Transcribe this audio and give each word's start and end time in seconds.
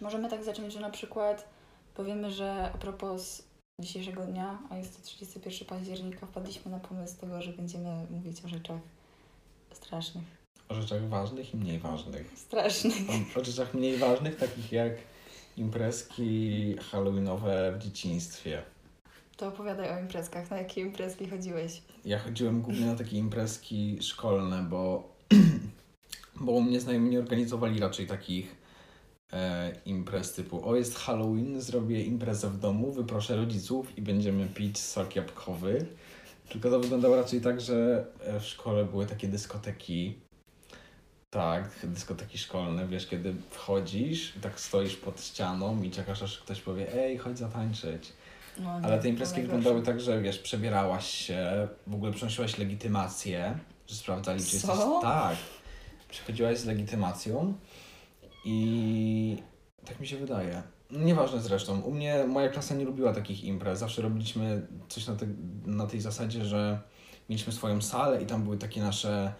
Możemy 0.00 0.30
tak 0.30 0.44
zacząć, 0.44 0.72
że 0.72 0.80
na 0.80 0.90
przykład 0.90 1.48
powiemy, 1.94 2.30
że 2.30 2.70
a 2.74 2.78
propos 2.78 3.42
dzisiejszego 3.80 4.22
dnia, 4.22 4.58
a 4.70 4.76
jest 4.76 4.96
to 4.96 5.02
31 5.02 5.68
października, 5.68 6.26
wpadliśmy 6.26 6.70
na 6.70 6.78
pomysł 6.78 7.20
tego, 7.20 7.42
że 7.42 7.52
będziemy 7.52 8.06
mówić 8.10 8.44
o 8.44 8.48
rzeczach 8.48 8.80
strasznych. 9.72 10.24
O 10.68 10.74
rzeczach 10.74 11.08
ważnych 11.08 11.54
i 11.54 11.56
mniej 11.56 11.78
ważnych. 11.78 12.38
Strasznych. 12.38 12.94
O, 13.36 13.40
o 13.40 13.44
rzeczach 13.44 13.74
mniej 13.74 13.96
ważnych, 13.96 14.36
takich 14.36 14.72
jak 14.72 14.92
imprezki 15.56 16.76
halloweenowe 16.90 17.72
w 17.78 17.82
dzieciństwie. 17.82 18.62
To 19.36 19.48
opowiadaj 19.48 19.90
o 19.90 20.00
imprezkach. 20.00 20.50
Na 20.50 20.56
jakie 20.56 20.80
imprezki 20.80 21.28
chodziłeś? 21.28 21.82
Ja 22.04 22.18
chodziłem 22.18 22.62
głównie 22.62 22.86
na 22.86 22.94
takie 22.94 23.16
imprezki 23.16 23.98
szkolne, 24.00 24.62
bo, 24.62 25.08
bo 26.40 26.52
u 26.52 26.60
mnie 26.60 26.80
znajomi 26.80 27.10
nie 27.10 27.18
organizowali 27.18 27.80
raczej 27.80 28.06
takich 28.06 28.65
e, 29.32 29.72
imprez 29.86 30.32
typu 30.32 30.68
o 30.68 30.76
jest 30.76 30.98
Halloween, 30.98 31.60
zrobię 31.60 32.02
imprezę 32.02 32.50
w 32.50 32.58
domu, 32.58 32.92
wyproszę 32.92 33.36
rodziców 33.36 33.98
i 33.98 34.02
będziemy 34.02 34.46
pić 34.46 34.78
sok 34.78 35.16
jabłkowy. 35.16 35.86
Tylko 36.48 36.70
to 36.70 36.80
wyglądało 36.80 37.16
raczej 37.16 37.40
tak, 37.40 37.60
że 37.60 38.06
e, 38.20 38.40
w 38.40 38.44
szkole 38.44 38.84
były 38.84 39.06
takie 39.06 39.28
dyskoteki, 39.28 40.18
tak, 41.30 41.70
dyskoteki 41.84 42.38
szkolne, 42.38 42.88
wiesz, 42.88 43.06
kiedy 43.06 43.34
wchodzisz 43.50 44.36
i 44.36 44.40
tak 44.40 44.60
stoisz 44.60 44.96
pod 44.96 45.20
ścianą 45.20 45.82
i 45.82 45.90
czekasz 45.90 46.22
aż 46.22 46.38
ktoś 46.38 46.60
powie 46.60 46.94
ej, 46.94 47.18
chodź 47.18 47.38
zatańczyć. 47.38 48.12
No, 48.58 48.80
Ale 48.82 48.98
te 48.98 49.08
imprezki 49.08 49.40
wyglądały 49.42 49.82
tak, 49.82 50.00
że 50.00 50.22
wiesz, 50.22 50.38
przebierałaś 50.38 51.06
się, 51.06 51.68
w 51.86 51.94
ogóle 51.94 52.12
przynosiłaś 52.12 52.58
legitymację, 52.58 53.58
że 53.86 53.94
sprawdzali, 53.96 54.44
czy 54.44 54.60
Co? 54.60 54.72
jesteś. 54.72 55.02
Tak. 55.02 55.36
Przychodziłaś 56.08 56.58
z 56.58 56.64
legitymacją 56.64 57.54
i 58.46 59.42
tak 59.84 60.00
mi 60.00 60.06
się 60.06 60.16
wydaje. 60.16 60.62
Nieważne 60.90 61.40
zresztą. 61.40 61.80
U 61.80 61.94
mnie 61.94 62.24
moja 62.28 62.48
klasa 62.48 62.74
nie 62.74 62.84
lubiła 62.84 63.12
takich 63.12 63.44
imprez. 63.44 63.78
Zawsze 63.78 64.02
robiliśmy 64.02 64.66
coś 64.88 65.06
na, 65.06 65.16
te, 65.16 65.26
na 65.66 65.86
tej 65.86 66.00
zasadzie, 66.00 66.44
że 66.44 66.80
mieliśmy 67.28 67.52
swoją 67.52 67.82
salę 67.82 68.22
i 68.22 68.26
tam 68.26 68.44
były 68.44 68.58
takie 68.58 68.80
nasze 68.80 69.32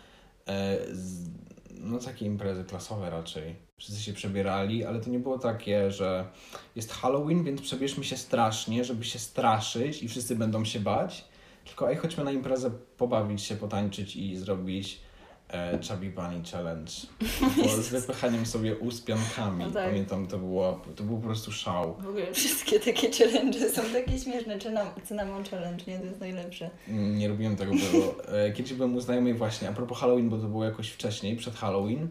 e, 0.47 0.79
z, 0.93 1.29
no 1.71 1.99
takie 1.99 2.27
imprezy 2.27 2.65
klasowe 2.65 3.11
raczej. 3.11 3.57
Wszyscy 3.79 4.03
się 4.03 4.13
przebierali, 4.13 4.85
ale 4.85 5.01
to 5.01 5.11
nie 5.11 5.19
było 5.19 5.39
takie, 5.39 5.91
że 5.91 6.29
jest 6.77 6.93
Halloween, 6.93 7.45
więc 7.45 7.63
przebierzmy 7.63 8.05
się 8.05 8.17
strasznie, 8.17 8.85
żeby 8.85 9.05
się 9.05 9.19
straszyć 9.19 10.03
i 10.03 10.09
wszyscy 10.09 10.37
będą 10.37 10.65
się 10.65 10.81
bać. 10.81 11.25
Tylko 11.65 11.91
ej, 11.91 11.97
chodźmy 11.97 12.25
na 12.25 12.33
imprezę 12.33 12.71
pobawić 12.97 13.43
się, 13.43 13.57
potańczyć 13.57 14.17
i 14.17 14.37
zrobić 14.37 15.01
e, 15.49 15.79
Chubby 15.89 16.11
Bunny 16.11 16.43
Challenge. 16.53 16.93
Bo 17.63 17.69
z 17.69 17.89
wypychaniem 17.89 18.47
sobie 18.47 18.77
ust 18.77 19.05
piankami. 19.05 19.65
No 19.65 19.71
tak. 19.71 19.87
Pamiętam, 19.89 20.27
to, 20.27 20.39
było, 20.39 20.81
to 20.97 21.05
był 21.05 21.19
po 21.19 21.27
prostu 21.27 21.53
szał. 21.53 21.95
W 22.01 22.09
ogóle 22.09 22.33
wszystkie 22.33 22.81
takie 22.81 23.11
challenge 23.13 23.71
są 23.71 23.83
takie 23.93 24.19
śmieszne. 24.19 24.59
Cynam- 24.59 25.07
Cinnamon 25.09 25.45
challenge, 25.45 25.85
nie? 25.87 25.99
To 25.99 26.05
jest 26.05 26.21
najlepsze. 26.21 26.71
Nie 26.89 27.29
robiłem 27.29 27.57
tego, 27.57 27.73
bo 27.73 28.29
e, 28.39 28.53
kiedyś 28.53 28.73
byłem 28.73 28.97
u 28.97 29.01
znajomej 29.01 29.35
właśnie, 29.35 29.69
a 29.69 29.73
propos 29.73 29.99
Halloween, 29.99 30.29
bo 30.29 30.39
to 30.39 30.49
było 30.49 30.65
jakoś 30.65 30.89
wcześniej, 30.89 31.37
przed 31.37 31.55
Halloween. 31.55 32.09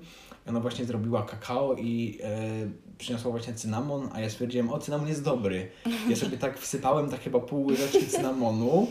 Ona 0.49 0.59
właśnie 0.59 0.86
zrobiła 0.86 1.23
kakao 1.23 1.73
i 1.75 2.20
e, 2.23 2.39
przyniosła 2.97 3.31
właśnie 3.31 3.53
cynamon, 3.53 4.09
a 4.14 4.22
ja 4.22 4.30
stwierdziłem, 4.30 4.70
o 4.70 4.80
cynamon 4.80 5.08
jest 5.08 5.23
dobry. 5.23 5.67
Ja 6.09 6.16
sobie 6.16 6.38
tak 6.38 6.59
wsypałem 6.59 7.09
tak 7.09 7.22
chyba 7.22 7.39
pół 7.39 7.66
łyżeczki 7.66 8.08
cynamonu 8.17 8.88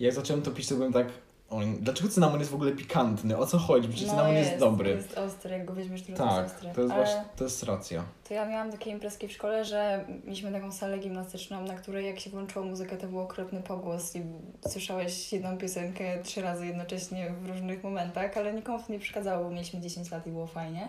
i 0.00 0.04
jak 0.04 0.14
zacząłem 0.14 0.42
to 0.42 0.50
pić, 0.50 0.68
to 0.68 0.74
byłem 0.74 0.92
tak, 0.92 1.06
o, 1.50 1.60
dlaczego 1.80 2.08
cynamon 2.08 2.38
jest 2.38 2.50
w 2.50 2.54
ogóle 2.54 2.72
pikantny? 2.72 3.38
O 3.38 3.46
co 3.46 3.58
chodzi? 3.58 3.88
Przecież 3.88 4.08
cynamon 4.08 4.34
jest, 4.34 4.58
dobry. 4.58 4.90
No 4.90 4.96
jest 4.96 5.18
ostry, 5.18 5.50
jak 5.50 5.64
go 5.64 5.72
weźmiesz, 5.72 6.02
to 6.02 6.12
tak, 6.12 6.42
jest 6.42 6.54
ostry. 6.54 6.70
to 6.74 6.80
jest 6.80 6.94
właśnie, 6.94 7.24
to 7.36 7.44
jest 7.44 7.62
racja. 7.62 8.04
to 8.28 8.34
ja 8.34 8.46
miałam 8.46 8.72
takie 8.72 8.90
imprezki 8.90 9.28
w 9.28 9.32
szkole, 9.32 9.64
że 9.64 10.04
mieliśmy 10.24 10.52
taką 10.52 10.72
salę 10.72 10.98
gimnastyczną, 10.98 11.64
na 11.64 11.74
której 11.74 12.06
jak 12.06 12.20
się 12.20 12.30
włączyło 12.30 12.64
muzykę, 12.64 12.96
to 12.96 13.06
był 13.06 13.20
okropny 13.20 13.62
pogłos 13.62 14.16
i 14.16 14.22
słyszałeś 14.68 15.32
jedną 15.32 15.58
piosenkę 15.58 16.22
trzy 16.22 16.42
razy 16.42 16.66
jednocześnie 16.66 17.34
w 17.42 17.48
różnych 17.48 17.84
momentach, 17.84 18.36
ale 18.36 18.54
nikomu 18.54 18.78
to 18.86 18.92
nie 18.92 18.98
przeszkadzało, 18.98 19.44
bo 19.44 19.50
mieliśmy 19.50 19.80
10 19.80 20.10
lat 20.10 20.26
i 20.26 20.30
było 20.30 20.46
fajnie. 20.46 20.88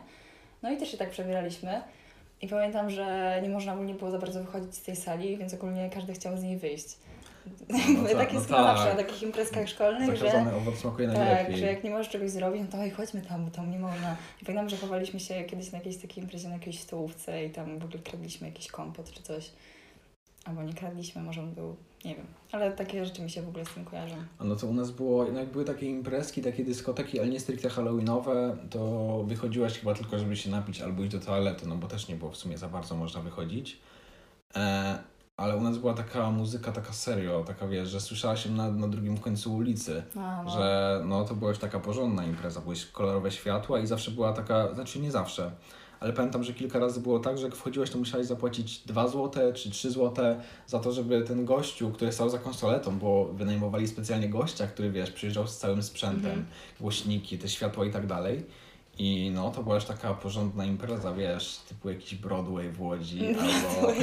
No 0.64 0.72
i 0.72 0.78
też 0.78 0.92
się 0.92 0.98
tak 0.98 1.10
przebieraliśmy. 1.10 1.82
I 2.42 2.48
pamiętam, 2.48 2.90
że 2.90 3.40
nie 3.44 3.50
można 3.50 3.74
ogólnie 3.74 3.94
było 3.94 4.12
za 4.12 4.20
bardzo 4.20 4.44
wychodzić 4.44 4.76
z 4.76 4.82
tej 4.82 4.96
sali, 4.96 5.38
więc 5.38 5.54
ogólnie 5.54 5.90
każdy 5.90 6.14
chciał 6.14 6.38
z 6.38 6.44
niej 6.44 6.58
wyjść. 6.58 6.98
No 7.70 7.78
Jakby 7.78 8.10
tak, 8.10 8.18
tak 8.18 8.34
no 8.34 8.40
jest 8.40 8.50
tak. 8.50 8.78
zawsze 8.78 8.90
na 8.90 9.04
takich 9.04 9.24
imprezkach 9.24 9.70
szkolnych, 9.70 10.16
że 10.16 10.56
owoc 10.56 10.76
smakuje 10.76 11.08
tak, 11.10 11.58
że 11.58 11.66
jak 11.66 11.84
nie 11.84 11.90
możesz 11.90 12.10
czegoś 12.10 12.30
zrobić, 12.32 12.62
no 12.62 12.68
to 12.72 12.78
oj, 12.78 12.90
chodźmy 12.92 13.22
tam, 13.22 13.46
bo 13.46 13.52
tam 13.52 13.72
nie 13.72 13.80
można. 13.80 14.16
I 14.42 14.46
pamiętam, 14.46 14.70
że 14.70 14.78
chowaliśmy 14.78 15.20
się 15.20 15.44
kiedyś 15.44 15.72
na 15.72 15.78
jakiejś 15.78 15.98
takiej 15.98 16.24
imprezie, 16.24 16.48
na 16.48 16.54
jakiejś 16.54 16.80
stołówce 16.80 17.46
i 17.46 17.50
tam 17.50 17.80
w 17.80 17.86
ogóle 17.86 18.00
kradliśmy 18.04 18.48
jakiś 18.48 18.68
kompot 18.68 19.12
czy 19.12 19.24
coś. 19.24 19.52
Albo 20.46 20.64
nie 20.64 20.74
kradliśmy, 20.74 21.22
może 21.22 21.42
on 21.42 21.52
był, 21.54 21.76
nie 22.06 22.16
wiem. 22.16 22.26
Ale 22.52 22.72
takie 22.72 23.06
rzeczy 23.06 23.22
mi 23.22 23.30
się 23.30 23.42
w 23.42 23.48
ogóle 23.50 23.66
z 23.66 23.74
tym 23.74 23.86
kojarzą. 23.86 24.16
A 24.40 24.44
No 24.44 24.56
to 24.56 24.68
u 24.68 24.74
nas 24.74 24.92
było, 24.92 25.26
no 25.26 25.40
jak 25.40 25.50
były 25.50 25.66
takie 25.66 25.86
imprezki, 25.86 26.42
takie 26.42 26.64
dyskoteki, 26.64 27.20
ale 27.20 27.30
nie 27.30 27.40
stricte 27.40 27.70
halloweenowe, 27.70 28.58
to 28.70 29.24
wychodziłaś 29.28 29.80
chyba 29.80 29.94
tylko, 29.94 30.20
żeby 30.20 30.36
się 30.36 30.50
napić 30.50 30.82
albo 30.82 31.04
iść 31.04 31.12
do 31.12 31.20
toalety, 31.20 31.68
no 31.68 31.76
bo 31.76 31.88
też 31.88 32.08
nie 32.08 32.16
było 32.16 32.32
w 32.32 32.38
sumie 32.38 32.58
za 32.58 32.68
bardzo 32.70 32.96
można 32.96 33.22
wychodzić. 33.22 33.78
E, 34.56 35.00
ale 35.40 35.56
u 35.56 35.62
nas 35.62 35.78
była 35.78 35.94
taka 35.94 36.32
muzyka, 36.32 36.72
taka 36.72 36.94
serio, 36.94 37.44
taka 37.48 37.68
wiesz, 37.68 37.90
że 37.90 38.02
słyszałaś 38.02 38.46
ją 38.46 38.52
na, 38.52 38.72
na 38.72 38.88
drugim 38.88 39.18
końcu 39.18 39.56
ulicy, 39.56 40.04
A, 40.16 40.44
no. 40.44 40.50
że 40.50 41.02
no 41.06 41.26
to 41.26 41.36
była 41.36 41.50
już 41.50 41.60
taka 41.60 41.80
porządna 41.80 42.26
impreza, 42.26 42.62
były 42.62 42.76
kolorowe 42.94 43.32
światła 43.32 43.80
i 43.80 43.88
zawsze 43.88 44.12
była 44.12 44.34
taka, 44.34 44.74
znaczy 44.74 45.00
nie 45.00 45.12
zawsze, 45.12 45.52
ale 46.00 46.14
pamiętam, 46.14 46.44
że 46.44 46.54
kilka 46.54 46.80
razy 46.80 47.00
było 47.02 47.20
tak, 47.20 47.38
że 47.38 47.46
jak 47.46 47.56
wchodziłeś, 47.56 47.90
to 47.90 47.98
musiałeś 47.98 48.28
zapłacić 48.28 48.80
2 48.86 49.08
zł 49.08 49.54
czy 49.54 49.70
3 49.72 49.92
zł 49.92 50.26
za 50.68 50.80
to, 50.80 50.92
żeby 50.92 51.22
ten 51.22 51.46
gościu, 51.46 51.92
który 51.92 52.12
stał 52.12 52.30
za 52.30 52.38
konsoletą, 52.40 53.00
bo 53.00 53.26
wynajmowali 53.26 53.88
specjalnie 53.88 54.30
gościa, 54.30 54.68
który 54.68 54.92
wiesz, 54.92 55.12
przyjeżdżał 55.12 55.48
z 55.48 55.58
całym 55.58 55.84
sprzętem, 55.84 56.26
Mhm. 56.32 56.46
głośniki, 56.80 57.38
te 57.38 57.50
światła 57.50 57.86
i 57.86 57.92
tak 57.92 58.08
dalej. 58.08 58.46
I 59.00 59.32
no, 59.34 59.52
to 59.52 59.64
była 59.64 59.76
już 59.76 59.86
taka 59.86 60.14
porządna 60.14 60.66
impreza, 60.66 61.14
wiesz, 61.14 61.58
typu 61.58 61.90
jakiś 61.90 62.16
Broadway 62.16 62.70
w 62.70 62.82
Łodzi, 62.82 63.20
albo... 63.40 63.94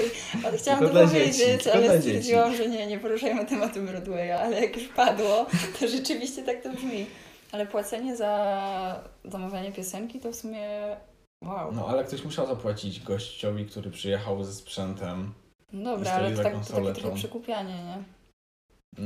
Ale 0.44 0.58
chciałam 0.58 0.80
to 0.80 0.88
powiedzieć, 1.06 1.36
dzieci, 1.36 1.70
ale 1.70 2.00
stwierdziłam, 2.00 2.56
że 2.56 2.68
nie, 2.68 2.86
nie 2.86 2.98
poruszajmy 2.98 3.46
tematu 3.46 3.82
Broadwaya, 3.82 4.30
ale 4.30 4.60
jak 4.60 4.76
już 4.76 4.88
padło, 4.88 5.46
to 5.80 5.88
rzeczywiście 5.96 6.42
tak 6.42 6.62
to 6.62 6.72
brzmi. 6.72 7.06
Ale 7.52 7.66
płacenie 7.66 8.16
za 8.16 9.04
zamawianie 9.24 9.72
piosenki 9.72 10.20
to 10.20 10.32
w 10.32 10.36
sumie 10.36 10.96
wow. 11.44 11.72
No, 11.72 11.88
ale 11.88 12.04
ktoś 12.04 12.24
musiał 12.24 12.46
zapłacić 12.46 13.00
gościowi, 13.00 13.66
który 13.66 13.90
przyjechał 13.90 14.44
ze 14.44 14.52
sprzętem. 14.52 15.32
No 15.72 15.96
dobra, 15.96 16.12
ale 16.12 16.36
to, 16.36 16.42
tak, 16.42 16.66
to 16.66 16.76
takie 16.76 17.00
trochę 17.00 17.16
przekupianie, 17.16 17.74
nie? 17.74 18.16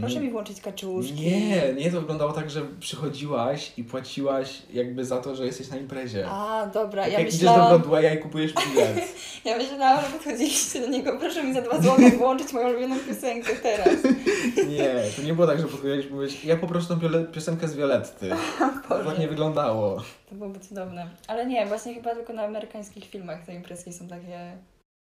Proszę 0.01 0.21
mi 0.21 0.31
włączyć 0.31 0.61
kaczuszki. 0.61 1.15
Nie, 1.15 1.73
nie, 1.73 1.91
to 1.91 2.01
wyglądało 2.01 2.33
tak, 2.33 2.51
że 2.51 2.63
przychodziłaś 2.81 3.73
i 3.77 3.85
płaciłaś 3.85 4.63
jakby 4.73 5.05
za 5.05 5.21
to, 5.21 5.37
że 5.37 5.47
jesteś 5.47 5.69
na 5.69 5.77
imprezie. 5.77 6.27
A, 6.29 6.67
dobra, 6.67 7.03
tak 7.03 7.13
ja 7.13 7.19
jak 7.19 7.29
idziesz 7.29 7.41
myślałam, 7.41 7.71
do 7.73 7.79
Broadwaya 7.79 8.15
i 8.15 8.19
kupujesz 8.19 8.53
bilet. 8.53 8.99
ja 9.45 9.57
myślałam, 9.57 10.05
że 10.05 10.11
podchodziliście 10.11 10.81
do 10.81 10.87
niego, 10.87 11.19
proszę 11.19 11.45
mi 11.45 11.55
za 11.55 11.63
dwa 11.63 11.81
złote 11.81 12.11
włączyć 12.11 12.53
moją 12.53 12.69
ulubioną 12.69 12.97
piosenkę 12.99 13.53
teraz. 13.63 13.89
Nie, 14.71 14.95
to 15.17 15.23
nie 15.23 15.35
było 15.35 15.47
tak, 15.47 15.59
że 15.61 15.65
podchodziłeś 15.67 16.07
i 16.07 16.11
mówisz, 16.11 16.45
ja 16.45 16.57
poproszę 16.57 16.89
tą 16.89 16.99
wiole- 16.99 17.25
piosenkę 17.33 17.69
z 17.69 17.77
Violetty. 17.77 18.31
To 18.89 19.05
tak 19.05 19.19
nie 19.19 19.29
wyglądało. 19.29 20.03
To 20.29 20.35
byłoby 20.35 20.61
cudowne. 20.61 21.11
Ale 21.27 21.47
nie, 21.47 21.67
właśnie 21.67 21.95
chyba 21.95 22.15
tylko 22.15 22.33
na 22.33 22.43
amerykańskich 22.43 23.05
filmach 23.05 23.47
te 23.47 23.55
imprezki 23.55 23.93
są 23.93 24.09
takie... 24.09 24.57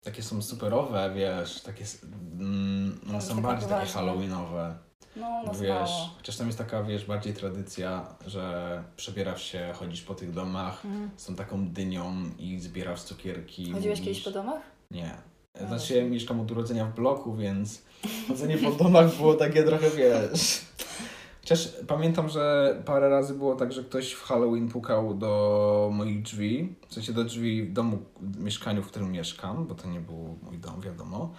Takie 0.04 0.24
są 0.24 0.42
superowe, 0.42 1.12
wiesz, 1.16 1.62
takie, 1.62 1.86
mm, 2.40 3.00
one 3.10 3.22
są 3.22 3.42
bardziej 3.42 3.70
takie 3.70 3.92
halloweenowe. 3.92 4.76
No, 5.16 5.44
no 5.46 5.54
Wiesz, 5.54 5.70
mało. 5.70 6.10
chociaż 6.18 6.38
tam 6.38 6.48
jest 6.48 6.58
taka, 6.60 6.84
wiesz, 6.84 7.06
bardziej 7.06 7.34
tradycja, 7.34 8.06
że 8.28 8.84
przebierasz 8.96 9.44
się, 9.44 9.74
chodzisz 9.76 10.02
po 10.02 10.16
tych 10.16 10.32
domach 10.32 10.84
z 11.18 11.26
tą 11.26 11.36
taką 11.36 11.68
dynią 11.70 12.16
i 12.40 12.60
zbierasz 12.60 13.02
cukierki. 13.04 13.72
Chodziłeś 13.72 14.00
mówisz- 14.00 14.06
kiedyś 14.06 14.24
po 14.24 14.32
domach? 14.32 14.62
Nie. 14.92 15.16
No 15.62 15.68
Znaczy 15.68 15.98
ja 15.98 16.06
mieszkam 16.06 16.40
od 16.40 16.52
urodzenia 16.52 16.86
w 16.86 16.96
bloku, 16.96 17.36
więc 17.36 17.82
chodzenie 18.28 18.58
po 18.58 18.72
domach 18.72 19.16
było 19.16 19.34
takie 19.34 19.64
trochę, 19.64 19.90
wiesz... 19.90 20.62
Chociaż 21.52 21.74
pamiętam, 21.88 22.30
że 22.30 22.76
parę 22.86 23.10
razy 23.10 23.34
było 23.34 23.56
tak, 23.56 23.72
że 23.72 23.84
ktoś 23.84 24.12
w 24.12 24.24
Halloween 24.24 24.70
pukał 24.70 25.14
do 25.14 25.90
moich 25.94 26.22
drzwi, 26.22 26.76
w 26.88 26.94
sensie 26.94 27.14
do 27.14 27.24
drzwi 27.24 27.64
w 27.64 27.74
domu, 27.74 27.98
w 28.22 28.40
mieszkaniu, 28.40 28.84
w 28.84 28.88
którym 28.88 29.12
mieszkam, 29.12 29.68
bo 29.68 29.76
to 29.76 29.88
nie 29.88 30.00
był 30.00 30.38
mój 30.44 30.58
dom, 30.58 30.82
wiadomo. 30.82 31.34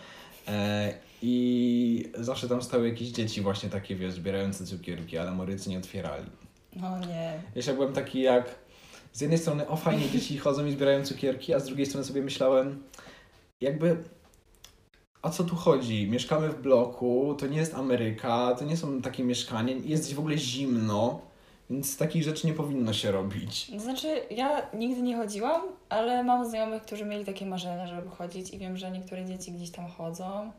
E, 0.48 0.94
I 1.22 2.12
zawsze 2.14 2.48
tam 2.48 2.62
stały 2.62 2.88
jakieś 2.88 3.08
dzieci 3.08 3.40
właśnie 3.40 3.68
takie, 3.68 3.96
wiesz, 3.96 4.12
zbierające 4.12 4.66
cukierki, 4.66 5.18
ale 5.18 5.30
morycy 5.30 5.70
nie 5.70 5.78
otwierali. 5.78 6.26
No 6.76 6.98
nie. 6.98 7.42
Wiesz, 7.56 7.66
ja 7.66 7.74
byłem 7.74 7.92
taki 7.92 8.22
jak... 8.22 8.54
Z 9.12 9.20
jednej 9.20 9.38
strony, 9.38 9.68
o 9.68 9.76
fajnie, 9.76 10.10
dzieci 10.10 10.38
chodzą 10.38 10.66
i 10.66 10.72
zbierają 10.72 11.04
cukierki, 11.04 11.54
a 11.54 11.60
z 11.60 11.64
drugiej 11.64 11.86
strony 11.86 12.04
sobie 12.04 12.22
myślałem, 12.22 12.82
jakby... 13.60 13.96
O 15.22 15.30
co 15.30 15.44
tu 15.44 15.56
chodzi? 15.56 16.08
Mieszkamy 16.10 16.48
w 16.48 16.62
bloku, 16.62 17.34
to 17.38 17.46
nie 17.46 17.58
jest 17.58 17.74
Ameryka, 17.74 18.54
to 18.58 18.64
nie 18.64 18.76
są 18.76 19.02
takie 19.02 19.24
mieszkania, 19.24 19.74
jest 19.84 20.14
w 20.14 20.18
ogóle 20.18 20.38
zimno, 20.38 21.20
Więc 21.70 21.96
takich 21.96 22.22
rzeczy 22.22 22.46
nie 22.46 22.52
powinno 22.52 22.92
się 22.92 23.12
robić. 23.12 23.70
Znaczy, 23.78 24.22
ja 24.30 24.66
nigdy 24.74 25.02
nie 25.02 25.16
chodziłam, 25.16 25.62
ale 25.88 26.24
mam 26.24 26.48
znajomych, 26.48 26.82
którzy 26.82 27.04
mieli 27.04 27.24
takie 27.24 27.46
marzenia, 27.46 27.86
żeby 27.86 28.08
chodzić 28.08 28.50
i 28.50 28.58
wiem, 28.58 28.76
że 28.76 28.90
niektóre 28.90 29.24
dzieci 29.24 29.52
gdzieś 29.52 29.70
tam 29.70 29.86
chodzą, 29.86 30.52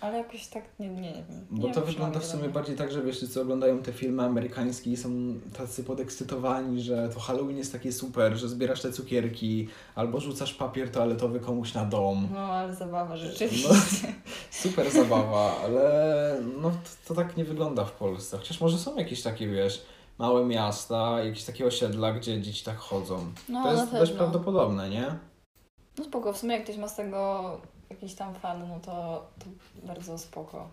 ale 0.00 0.18
jakoś 0.18 0.46
tak 0.46 0.64
nie, 0.78 0.88
nie, 0.88 1.00
nie 1.00 1.24
wiem. 1.28 1.46
Bo 1.50 1.66
nie 1.66 1.74
to 1.74 1.80
wygląda 1.80 2.20
w 2.20 2.24
sumie 2.24 2.48
bardziej 2.48 2.76
tak, 2.76 2.92
że 2.92 3.02
wiesz, 3.02 3.30
co 3.30 3.42
oglądają 3.42 3.82
te 3.82 3.92
filmy 3.92 4.22
amerykańskie 4.22 4.90
i 4.90 4.96
są 4.96 5.10
tacy 5.58 5.84
podekscytowani, 5.84 6.82
że 6.82 7.08
to 7.08 7.20
Halloween 7.20 7.58
jest 7.58 7.72
takie 7.72 7.92
super, 7.92 8.36
że 8.36 8.48
zbierasz 8.48 8.82
te 8.82 8.92
cukierki 8.92 9.68
albo 9.94 10.20
rzucasz 10.20 10.54
papier 10.54 10.90
toaletowy 10.90 11.40
komuś 11.40 11.74
na 11.74 11.84
dom. 11.84 12.28
No, 12.34 12.40
ale 12.40 12.74
zabawa 12.74 13.16
rzeczywiście. 13.16 13.68
No, 13.68 13.74
super 14.50 14.90
zabawa, 14.90 15.56
ale 15.64 16.42
no 16.62 16.70
to, 16.70 16.78
to 17.08 17.14
tak 17.14 17.36
nie 17.36 17.44
wygląda 17.44 17.84
w 17.84 17.92
Polsce. 17.92 18.38
Chociaż 18.38 18.60
może 18.60 18.78
są 18.78 18.96
jakieś 18.96 19.22
takie, 19.22 19.48
wiesz, 19.48 19.82
małe 20.18 20.44
miasta, 20.44 21.24
jakieś 21.24 21.44
takie 21.44 21.66
osiedla, 21.66 22.12
gdzie 22.12 22.42
dzieci 22.42 22.64
tak 22.64 22.76
chodzą. 22.76 23.32
No, 23.48 23.62
to 23.62 23.72
jest 23.72 23.92
dość 23.92 24.12
prawdopodobne, 24.12 24.90
nie? 24.90 25.14
No 25.98 26.04
spoko, 26.04 26.32
w 26.32 26.38
sumie 26.38 26.54
jak 26.54 26.64
ktoś 26.64 26.76
ma 26.76 26.88
z 26.88 26.96
tego 26.96 27.60
jakiś 27.90 28.14
tam 28.14 28.34
fan, 28.34 28.68
no 28.68 28.80
to, 28.80 29.26
to 29.38 29.46
bardzo 29.86 30.18
spoko. 30.18 30.70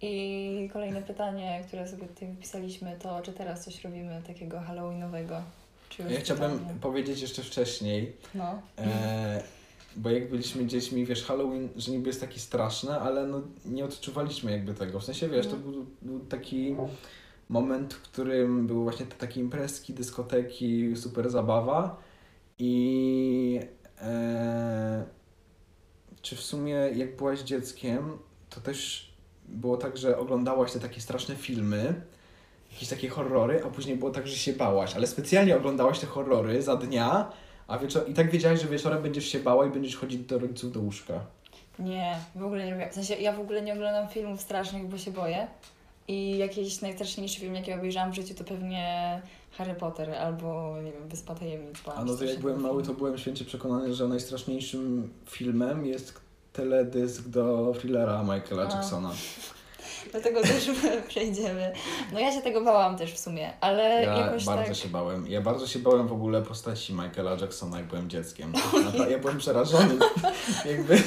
I 0.00 0.70
kolejne 0.72 1.02
pytanie, 1.02 1.64
które 1.68 1.88
sobie 1.88 2.06
tutaj 2.06 2.28
wypisaliśmy, 2.28 2.96
to 3.02 3.20
czy 3.22 3.32
teraz 3.32 3.64
coś 3.64 3.84
robimy 3.84 4.22
takiego 4.26 4.60
halloweenowego? 4.60 5.42
Czy 5.88 6.02
już 6.02 6.12
Ja 6.12 6.20
chciałbym 6.20 6.50
totalnie? 6.58 6.80
powiedzieć 6.80 7.20
jeszcze 7.20 7.42
wcześniej, 7.42 8.16
No. 8.34 8.62
E, 8.78 9.42
bo 9.96 10.10
jak 10.10 10.30
byliśmy 10.30 10.66
dziećmi, 10.66 11.06
wiesz, 11.06 11.24
Halloween, 11.24 11.68
że 11.76 11.92
niby 11.92 12.06
jest 12.08 12.20
taki 12.20 12.40
straszny, 12.40 12.90
ale 13.00 13.26
no 13.26 13.40
nie 13.64 13.84
odczuwaliśmy 13.84 14.50
jakby 14.52 14.74
tego. 14.74 15.00
W 15.00 15.04
sensie, 15.04 15.28
wiesz, 15.28 15.46
to 15.46 15.56
Mhm. 15.56 15.72
był, 15.72 15.86
był 16.02 16.20
taki 16.26 16.76
moment, 17.48 17.94
w 17.94 18.02
którym 18.02 18.66
były 18.66 18.82
właśnie 18.82 19.06
te 19.06 19.14
takie 19.16 19.40
imprezki, 19.40 19.94
dyskoteki, 19.94 20.96
super 20.96 21.30
zabawa 21.30 21.96
i 22.58 23.60
e, 24.00 25.04
czy 26.22 26.36
w 26.36 26.40
sumie 26.40 26.72
jak 26.72 27.16
byłaś 27.16 27.40
dzieckiem, 27.40 28.18
to 28.50 28.60
też 28.60 29.10
było 29.48 29.76
tak, 29.76 29.96
że 29.96 30.18
oglądałaś 30.18 30.72
te 30.72 30.80
takie 30.80 31.00
straszne 31.00 31.36
filmy, 31.36 31.94
jakieś 32.72 32.88
takie 32.88 33.08
horrory, 33.08 33.62
a 33.66 33.68
później 33.68 33.96
było 33.96 34.10
tak, 34.10 34.26
że 34.26 34.36
się 34.36 34.52
bałaś, 34.52 34.94
ale 34.96 35.06
specjalnie 35.06 35.56
oglądałaś 35.56 35.98
te 35.98 36.06
horrory 36.06 36.62
za 36.62 36.76
dnia, 36.76 37.32
a 37.68 37.78
wieczor- 37.78 38.08
i 38.10 38.14
tak 38.14 38.30
wiedziałaś, 38.30 38.60
że 38.62 38.68
wieczorem 38.68 39.02
będziesz 39.02 39.24
się 39.28 39.38
bała 39.40 39.66
i 39.66 39.70
będziesz 39.70 39.96
chodzić 39.96 40.20
do 40.22 40.38
rodziców 40.38 40.72
do 40.72 40.80
łóżka. 40.80 41.20
Nie, 41.78 42.16
w 42.34 42.44
ogóle 42.44 42.64
nie 42.66 42.72
lubię. 42.72 42.90
W 42.90 42.94
sensie 42.94 43.14
ja 43.14 43.32
w 43.32 43.40
ogóle 43.40 43.62
nie 43.62 43.72
oglądam 43.72 44.08
filmów 44.08 44.40
strasznych, 44.40 44.86
bo 44.88 44.98
się 44.98 45.10
boję. 45.10 45.46
I 46.08 46.38
jakiś 46.38 46.80
najstraszniejszy 46.80 47.40
film, 47.40 47.54
jaki 47.54 47.72
obejrzałam 47.72 48.12
w 48.12 48.14
życiu, 48.14 48.34
to 48.34 48.44
pewnie 48.44 49.20
Harry 49.58 49.74
Potter 49.74 50.14
albo, 50.14 50.76
nie 50.84 50.92
wiem, 50.92 51.08
Wyspa 51.08 51.34
Tajemnic. 51.34 51.78
A 51.96 52.04
no 52.04 52.16
to 52.16 52.24
jak 52.24 52.40
byłem 52.40 52.60
mały, 52.60 52.82
to 52.82 52.94
byłem 52.94 53.18
święcie 53.18 53.44
przekonany, 53.44 53.94
że 53.94 54.08
najstraszniejszym 54.08 55.12
filmem 55.26 55.86
jest 55.86 56.20
teledysk 56.52 57.28
do 57.28 57.72
thrillera 57.78 58.22
Michaela 58.22 58.62
A. 58.62 58.74
Jacksona. 58.74 59.10
Do 60.12 60.20
tego 60.20 60.42
też 60.42 60.70
przejdziemy. 61.08 61.72
No 62.12 62.20
ja 62.20 62.32
się 62.32 62.42
tego 62.42 62.64
bałam 62.64 62.96
też 62.96 63.12
w 63.12 63.18
sumie, 63.18 63.52
ale 63.60 63.82
Ja 63.82 64.18
jakoś 64.18 64.44
bardzo 64.44 64.66
tak... 64.66 64.76
się 64.76 64.88
bałem. 64.88 65.26
Ja 65.26 65.40
bardzo 65.40 65.66
się 65.66 65.78
bałem 65.78 66.08
w 66.08 66.12
ogóle 66.12 66.42
postaci 66.42 66.92
Michaela 66.92 67.30
Jacksona, 67.40 67.76
jak 67.76 67.86
byłem 67.86 68.10
dzieckiem. 68.10 68.52
Ja 69.10 69.18
byłem 69.18 69.38
przerażony. 69.38 69.94
Jakby 70.70 71.02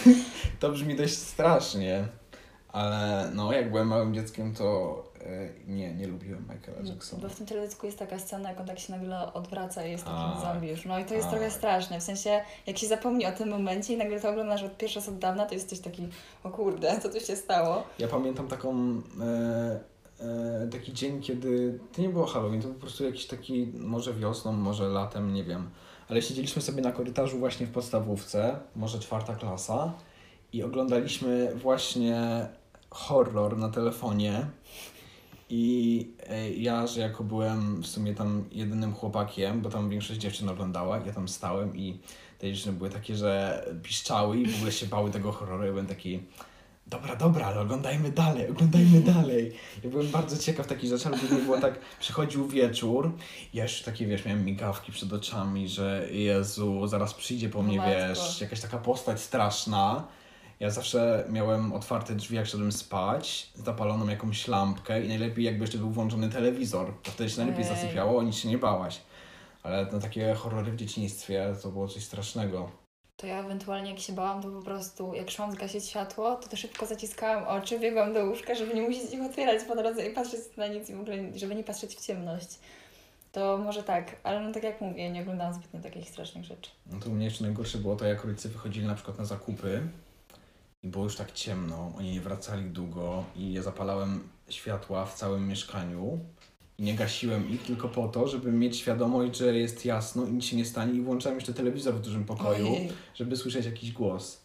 to 0.59 0.69
brzmi 0.69 0.95
dość 0.95 1.17
strasznie. 1.17 2.07
Ale 2.69 3.31
no, 3.33 3.53
jak 3.53 3.69
byłem 3.71 3.87
małym 3.87 4.13
dzieckiem, 4.13 4.55
to 4.55 5.03
nie, 5.67 5.93
nie 5.93 6.07
lubiłem 6.07 6.41
Michaela 6.55 6.89
Jacksona. 6.89 7.21
Bo 7.21 7.29
w 7.29 7.35
tym 7.35 7.45
teledysku 7.45 7.85
jest 7.85 7.99
taka 7.99 8.19
scena, 8.19 8.49
jak 8.49 8.59
on 8.59 8.65
tak 8.65 8.79
się 8.79 8.93
nagle 8.93 9.33
odwraca 9.33 9.85
i 9.85 9.91
jest 9.91 10.03
takim 10.05 10.31
Tak. 10.41 10.41
zombie 10.53 10.67
już. 10.69 10.85
No 10.85 10.99
i 10.99 11.05
to 11.05 11.13
jest 11.13 11.25
Tak. 11.25 11.33
trochę 11.35 11.51
straszne. 11.51 11.99
W 11.99 12.03
sensie, 12.03 12.41
jak 12.67 12.77
się 12.77 12.87
zapomni 12.87 13.25
o 13.25 13.31
tym 13.31 13.49
momencie 13.49 13.93
i 13.93 13.97
nagle 13.97 14.19
to 14.21 14.29
oglądasz 14.29 14.63
od 14.63 14.77
pierwszy 14.77 14.99
raz 14.99 15.09
od 15.09 15.17
dawna, 15.17 15.45
to 15.45 15.53
jesteś 15.53 15.79
taki, 15.79 16.07
o 16.43 16.49
kurde, 16.49 16.99
co 17.01 17.09
tu 17.09 17.19
się 17.19 17.35
stało? 17.35 17.83
Ja 17.99 18.07
pamiętam 18.07 18.47
taką, 18.47 19.01
e, 19.21 19.79
e, 20.19 20.67
taki 20.71 20.93
dzień, 20.93 21.21
kiedy 21.21 21.79
to 21.95 22.01
nie 22.01 22.09
było 22.09 22.25
Halloween, 22.25 22.61
to 22.61 22.67
po 22.67 22.73
prostu 22.79 23.03
jakiś 23.05 23.27
taki, 23.27 23.71
może 23.77 24.13
wiosną, 24.13 24.51
może 24.53 24.87
latem, 24.87 25.33
nie 25.33 25.43
wiem. 25.43 25.69
Ale 26.09 26.21
siedzieliśmy 26.21 26.61
sobie 26.61 26.81
na 26.81 26.91
korytarzu 26.91 27.37
właśnie 27.39 27.65
w 27.67 27.71
podstawówce, 27.71 28.59
może 28.75 28.99
czwarta 28.99 29.35
klasa 29.35 29.93
i 30.53 30.63
oglądaliśmy 30.63 31.55
właśnie 31.55 32.47
horror 32.89 33.57
na 33.57 33.69
telefonie. 33.69 34.45
I 35.49 36.07
e, 36.29 36.51
ja, 36.51 36.87
że 36.87 37.01
jako 37.01 37.23
byłem 37.23 37.81
w 37.81 37.87
sumie 37.87 38.15
tam 38.15 38.43
jedynym 38.51 38.93
chłopakiem, 38.93 39.61
bo 39.61 39.69
tam 39.69 39.89
większość 39.89 40.19
dziewczyn 40.19 40.49
oglądała, 40.49 40.97
ja 40.97 41.13
tam 41.13 41.27
stałem 41.27 41.77
i 41.77 41.99
te 42.39 42.53
dziewczyny 42.53 42.77
były 42.77 42.89
takie, 42.89 43.15
że 43.15 43.63
piszczały 43.83 44.37
i 44.37 44.45
w 44.45 44.55
ogóle 44.55 44.71
się 44.71 44.85
bały 44.85 45.11
tego 45.11 45.31
horroru. 45.31 45.65
Ja 45.65 45.71
byłem 45.71 45.87
taki, 45.87 46.19
dobra, 46.87 47.15
dobra, 47.15 47.45
ale 47.45 47.61
oglądajmy 47.61 48.11
dalej, 48.11 48.49
oglądajmy 48.49 49.01
dalej. 49.01 49.53
Ja 49.83 49.89
byłem 49.89 50.07
bardzo 50.07 50.37
ciekaw 50.37 50.67
takich 50.67 50.89
rzeczy, 50.89 51.07
ale 51.07 51.17
później 51.17 51.41
było 51.41 51.57
tak, 51.57 51.79
przychodził 51.99 52.47
wieczór 52.47 53.11
ja 53.53 53.63
już 53.63 53.81
takie, 53.81 54.05
wiesz, 54.05 54.25
miałem 54.25 54.45
migawki 54.45 54.91
przed 54.91 55.13
oczami, 55.13 55.69
że 55.69 56.07
Jezu, 56.11 56.87
zaraz 56.87 57.13
przyjdzie 57.13 57.49
po 57.49 57.63
mnie, 57.63 57.77
Matko. 57.77 57.93
wiesz, 57.93 58.41
jakaś 58.41 58.61
taka 58.61 58.77
postać 58.77 59.21
straszna. 59.21 60.07
Ja 60.59 60.69
zawsze 60.69 61.25
miałem 61.29 61.73
otwarte 61.73 62.15
drzwi, 62.15 62.35
jak 62.35 62.45
szedłem 62.45 62.71
spać, 62.71 63.49
zapaloną 63.55 64.07
jakąś 64.07 64.47
lampkę 64.47 65.05
i 65.05 65.07
najlepiej 65.07 65.45
jakby 65.45 65.63
jeszcze 65.63 65.77
był 65.77 65.89
włączony 65.89 66.29
telewizor, 66.29 66.93
to 67.03 67.11
wtedy 67.11 67.29
się 67.29 67.37
najlepiej 67.37 67.65
Ojej. 67.65 67.75
zasypiało, 67.75 68.23
nic 68.23 68.35
się 68.35 68.49
nie 68.49 68.57
bałaś. 68.57 69.01
Ale 69.63 69.87
no, 69.91 69.99
takie 69.99 70.33
horrory 70.33 70.71
w 70.71 70.75
dzieciństwie 70.75 71.55
to 71.61 71.69
było 71.69 71.87
coś 71.87 72.03
strasznego. 72.03 72.71
To 73.17 73.27
ja 73.27 73.39
ewentualnie 73.39 73.89
jak 73.91 73.99
się 73.99 74.13
bałam, 74.13 74.41
to 74.41 74.49
po 74.49 74.61
prostu 74.61 75.13
jak 75.13 75.31
szłam 75.31 75.51
zgasić 75.51 75.85
światło, 75.85 76.35
to, 76.35 76.49
to 76.49 76.57
szybko 76.57 76.85
zaciskałam 76.85 77.43
oczy, 77.43 77.79
biegłam 77.79 78.13
do 78.13 78.25
łóżka, 78.25 78.55
żeby 78.55 78.73
nie 78.73 78.81
musieć 78.81 79.13
ich 79.13 79.21
otwierać 79.21 79.63
po 79.63 79.75
drodze 79.75 80.07
i 80.07 80.13
patrzeć 80.13 80.41
na 80.57 80.67
nic 80.67 80.89
i 80.89 80.95
w 80.95 80.99
ogóle, 80.99 81.17
żeby 81.35 81.55
nie 81.55 81.63
patrzeć 81.63 81.95
w 81.95 82.05
ciemność. 82.05 82.47
To 83.31 83.57
może 83.57 83.83
tak, 83.83 84.15
ale 84.23 84.39
no 84.39 84.53
tak 84.53 84.63
jak 84.63 84.81
mówię, 84.81 85.11
nie 85.11 85.21
oglądałam 85.21 85.53
zbytnio 85.53 85.79
takich 85.79 86.09
strasznych 86.09 86.45
rzeczy. 86.45 86.71
No 86.91 86.99
to 86.99 87.09
u 87.09 87.13
mnie 87.13 87.25
jeszcze 87.25 87.43
najgorsze 87.43 87.77
było 87.77 87.95
to, 87.95 88.05
jak 88.05 88.25
rodzice 88.25 88.49
wychodzili 88.49 88.87
na 88.87 88.95
przykład 88.95 89.17
na 89.17 89.25
zakupy 89.25 89.81
i 90.85 90.87
było 90.87 91.03
już 91.03 91.15
tak 91.15 91.31
ciemno, 91.31 91.91
oni 91.97 92.11
nie 92.11 92.21
wracali 92.21 92.69
długo 92.69 93.23
i 93.35 93.53
ja 93.53 93.61
zapalałem 93.61 94.19
światła 94.49 95.05
w 95.05 95.13
całym 95.13 95.47
mieszkaniu 95.47 96.19
i 96.77 96.83
nie 96.83 96.93
gasiłem 96.95 97.49
ich 97.49 97.63
tylko 97.63 97.89
po 97.89 98.07
to, 98.07 98.27
żeby 98.27 98.51
mieć 98.51 98.77
świadomość, 98.77 99.37
że 99.37 99.57
jest 99.57 99.85
jasno 99.85 100.25
i 100.25 100.31
nic 100.31 100.45
się 100.45 100.57
nie 100.57 100.65
stanie 100.65 100.93
i 100.93 101.01
włączałem 101.01 101.37
jeszcze 101.37 101.53
telewizor 101.53 101.95
w 101.95 102.01
dużym 102.01 102.25
pokoju, 102.25 102.67
Ojej. 102.67 102.89
żeby 103.15 103.35
słyszeć 103.37 103.65
jakiś 103.65 103.91
głos. 103.91 104.41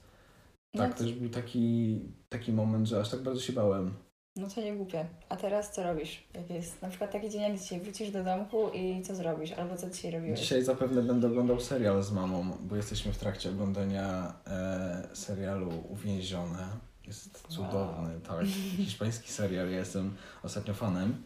No, 0.75 0.83
Tak, 0.83 0.95
też 0.99 1.13
był 1.13 1.29
taki, 1.29 1.99
taki 2.29 2.53
moment, 2.53 2.89
że 2.89 3.01
aż 3.01 3.11
tak 3.11 3.23
bardzo 3.23 3.41
się 3.41 3.53
bałem. 3.53 3.95
No 4.37 4.49
to 4.55 4.61
nie 4.61 4.73
głupie. 4.77 5.07
A 5.29 5.37
teraz 5.37 5.71
co 5.73 5.83
robisz? 5.83 6.23
Jak 6.35 6.51
jest 6.51 6.83
na 6.83 6.89
przykład 6.89 7.13
taki 7.13 7.31
dzień 7.31 7.43
jak 7.43 7.59
dzisiaj, 7.59 7.81
wrócisz 7.81 8.11
do 8.11 8.25
domku 8.25 8.69
i 8.75 9.03
co 9.03 9.15
zrobisz? 9.15 9.53
Albo 9.53 9.77
co 9.77 9.91
dzisiaj 9.91 10.11
robiłeś? 10.11 10.41
Dzisiaj 10.41 10.63
zapewne 10.65 11.03
będę 11.03 11.27
oglądał 11.27 11.61
serial 11.61 12.03
z 12.03 12.13
mamą, 12.13 12.57
bo 12.61 12.77
jesteśmy 12.77 13.13
w 13.13 13.19
trakcie 13.19 13.51
oglądania 13.51 14.33
e, 14.47 15.03
serialu 15.13 15.71
Uwięzione. 15.89 16.67
Jest 17.07 17.43
Wow. 17.45 17.51
cudowny, 17.51 18.21
tak. 18.29 18.47
Hiszpański 18.77 19.33
serial, 19.33 19.71
ja 19.71 19.79
jestem 19.79 20.17
ostatnio 20.43 20.75
fanem. 20.75 21.23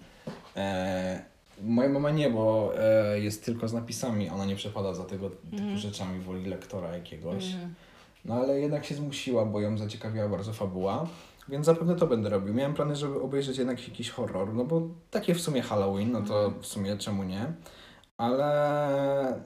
E, 0.57 1.25
moja 1.63 1.89
mama 1.89 2.11
nie, 2.11 2.31
bo 2.31 2.73
e, 2.79 3.21
jest 3.21 3.45
tylko 3.45 3.69
z 3.69 3.73
napisami, 3.73 4.31
ona 4.31 4.45
nie 4.45 4.57
przepada 4.57 4.95
za 4.95 5.05
tego 5.05 5.31
typu 5.31 5.57
Mhm. 5.57 5.79
rzeczami, 5.79 6.21
woli 6.21 6.47
lektora 6.47 6.97
jakiegoś. 6.97 7.45
Mm. 7.55 7.75
No 8.25 8.35
ale 8.35 8.61
jednak 8.61 8.85
się 8.85 8.95
zmusiła, 8.95 9.47
bo 9.47 9.61
ją 9.61 9.79
zaciekawiła 9.79 10.29
bardzo 10.29 10.53
fabuła, 10.53 11.07
więc 11.49 11.67
zapewne 11.67 11.97
to 11.97 12.07
będę 12.07 12.29
robił. 12.29 12.55
Miałem 12.55 12.75
plany, 12.75 12.97
żeby 12.97 13.21
obejrzeć 13.21 13.59
jednak 13.59 13.89
jakiś 13.89 14.11
horror, 14.11 14.55
no 14.55 14.65
bo 14.65 14.83
takie 15.11 15.35
w 15.35 15.41
sumie 15.41 15.63
Halloween, 15.63 16.13
no 16.13 16.23
to 16.23 16.51
w 16.61 16.67
sumie 16.67 16.97
czemu 16.97 17.23
nie? 17.23 17.53
Ale 18.17 19.41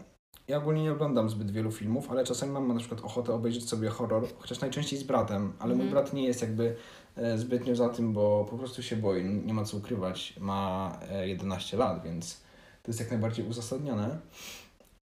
ja 0.48 0.58
ogólnie 0.58 0.82
nie 0.82 0.92
oglądam 0.92 1.30
zbyt 1.30 1.50
wielu 1.50 1.70
filmów, 1.72 2.10
ale 2.10 2.24
czasami 2.24 2.52
mam 2.52 2.68
na 2.68 2.78
przykład 2.78 3.00
ochotę 3.00 3.34
obejrzeć 3.34 3.68
sobie 3.68 3.88
horror, 3.88 4.26
chociaż 4.38 4.60
najczęściej 4.60 4.98
z 4.98 5.02
bratem, 5.02 5.52
ale 5.58 5.74
mój 5.74 5.86
Mhm. 5.86 5.90
brat 5.90 6.12
nie 6.14 6.24
jest 6.24 6.42
jakby 6.42 6.76
e, 7.16 7.38
zbytnio 7.38 7.76
za 7.76 7.88
tym, 7.88 8.12
bo 8.12 8.46
po 8.50 8.58
prostu 8.58 8.82
się 8.82 8.96
boi, 8.96 9.24
nie 9.24 9.54
ma 9.54 9.64
co 9.64 9.76
ukrywać, 9.76 10.34
ma 10.40 10.92
e, 11.10 11.28
11 11.28 11.76
lat, 11.76 12.02
więc 12.04 12.40
to 12.82 12.90
jest 12.90 13.00
jak 13.00 13.10
najbardziej 13.10 13.46
uzasadnione. 13.48 14.18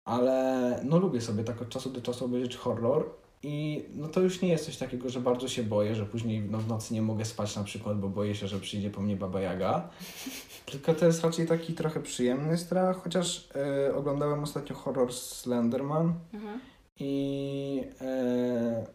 Ale 0.04 0.80
no 0.84 0.98
lubię 0.98 1.20
sobie 1.20 1.44
tak 1.44 1.62
od 1.62 1.68
czasu 1.68 1.90
do 1.90 2.00
czasu 2.00 2.24
obejrzeć 2.24 2.56
horror 2.56 3.10
i 3.46 3.84
no 3.94 4.08
to 4.08 4.20
już 4.20 4.42
nie 4.42 4.48
jest 4.48 4.64
coś 4.64 4.76
takiego, 4.76 5.08
że 5.08 5.20
bardzo 5.20 5.48
się 5.48 5.62
boję, 5.62 5.94
że 5.94 6.06
później 6.06 6.42
no, 6.50 6.58
w 6.58 6.68
nocy 6.68 6.94
nie 6.94 7.02
mogę 7.02 7.24
spać 7.24 7.56
na 7.56 7.64
przykład, 7.64 8.00
bo 8.00 8.08
boję 8.08 8.34
się, 8.34 8.48
że 8.48 8.60
przyjdzie 8.60 8.90
po 8.90 9.00
mnie 9.00 9.16
Baba 9.16 9.40
Jaga. 9.40 9.88
Tylko 10.70 10.94
to 10.94 11.06
jest 11.06 11.24
raczej 11.24 11.46
taki 11.46 11.74
trochę 11.74 12.00
przyjemny 12.00 12.58
strach, 12.58 13.02
chociaż 13.02 13.48
e, 13.54 13.94
oglądałem 13.94 14.42
ostatnio 14.42 14.76
horror 14.76 15.12
Slenderman 15.12 16.14
Mhm. 16.34 16.60
i 17.00 17.84
e, 18.00 18.86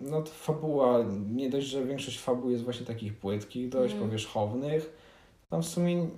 no 0.00 0.22
to 0.22 0.30
fabuła, 0.30 1.04
nie 1.34 1.50
dość, 1.50 1.66
że 1.66 1.84
większość 1.84 2.20
fabuł 2.20 2.50
jest 2.50 2.64
właśnie 2.64 2.86
takich 2.86 3.18
płytkich, 3.18 3.68
dość 3.68 3.92
Mhm. 3.92 4.08
powierzchownych, 4.10 4.96
tam 5.50 5.62
w 5.62 5.66
sumie 5.66 6.08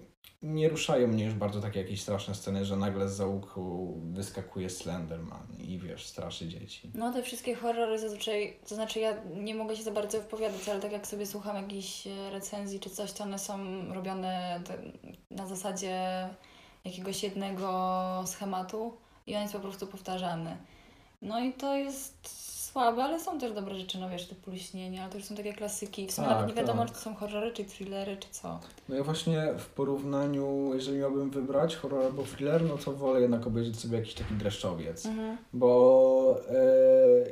nie 0.42 0.68
ruszają 0.68 1.08
mnie 1.08 1.24
już 1.24 1.34
bardzo 1.34 1.60
takie 1.60 1.80
jakieś 1.80 2.02
straszne 2.02 2.34
sceny, 2.34 2.64
że 2.64 2.76
nagle 2.76 3.08
z 3.08 3.16
załuku 3.16 3.94
wyskakuje 4.04 4.70
Slenderman 4.70 5.46
i 5.58 5.78
wiesz, 5.78 6.06
straszy 6.06 6.48
dzieci. 6.48 6.90
No 6.94 7.12
te 7.12 7.22
wszystkie 7.22 7.54
horrory 7.54 7.98
zazwyczaj, 7.98 8.56
to 8.68 8.74
znaczy 8.74 9.00
ja 9.00 9.14
nie 9.36 9.54
mogę 9.54 9.76
się 9.76 9.82
za 9.82 9.90
bardzo 9.90 10.20
wypowiadać, 10.20 10.68
ale 10.68 10.80
tak 10.80 10.92
jak 10.92 11.06
sobie 11.06 11.26
słucham 11.26 11.56
jakichś 11.56 12.06
e, 12.06 12.30
recenzji 12.30 12.80
czy 12.80 12.90
coś, 12.90 13.12
to 13.12 13.24
one 13.24 13.38
są 13.38 13.58
robione 13.94 14.60
na 15.30 15.46
zasadzie 15.46 16.28
jakiegoś 16.84 17.22
jednego 17.22 18.24
schematu 18.26 18.96
i 19.26 19.36
on 19.36 19.42
jest 19.42 19.54
po 19.54 19.60
prostu 19.60 19.86
powtarzany. 19.86 20.56
No 21.22 21.40
i 21.40 21.52
to 21.52 21.76
jest 21.76 22.28
słabe, 22.78 23.04
ale 23.04 23.20
są 23.20 23.38
też 23.38 23.52
dobre 23.52 23.74
rzeczy, 23.74 23.98
no 23.98 24.08
wiesz, 24.10 24.26
typu 24.26 24.50
Lśnienie, 24.50 25.02
ale 25.02 25.10
to 25.10 25.18
już 25.18 25.26
są 25.26 25.34
takie 25.36 25.52
klasyki. 25.52 26.06
W 26.06 26.12
sumie 26.12 26.28
Tak, 26.28 26.36
nawet 26.36 26.56
nie 26.56 26.62
wiadomo, 26.62 26.78
tak. 26.82 26.88
czy 26.88 26.94
to 26.94 27.00
są 27.00 27.14
horrory, 27.14 27.52
czy 27.52 27.64
thrillery, 27.64 28.16
czy 28.16 28.28
co. 28.30 28.60
No 28.88 28.94
ja 28.96 29.04
właśnie 29.04 29.48
w 29.58 29.66
porównaniu, 29.66 30.70
jeżeli 30.74 30.98
miałbym 30.98 31.30
wybrać 31.30 31.76
horror 31.76 32.04
albo 32.04 32.22
thriller, 32.22 32.62
no 32.64 32.76
to 32.78 32.92
wolę 32.92 33.20
jednak 33.20 33.46
obejrzeć 33.46 33.80
sobie 33.80 33.98
jakiś 33.98 34.14
taki 34.14 34.34
dreszczowiec. 34.34 35.06
Mhm. 35.06 35.36
bo 35.52 36.40
e, 36.50 36.54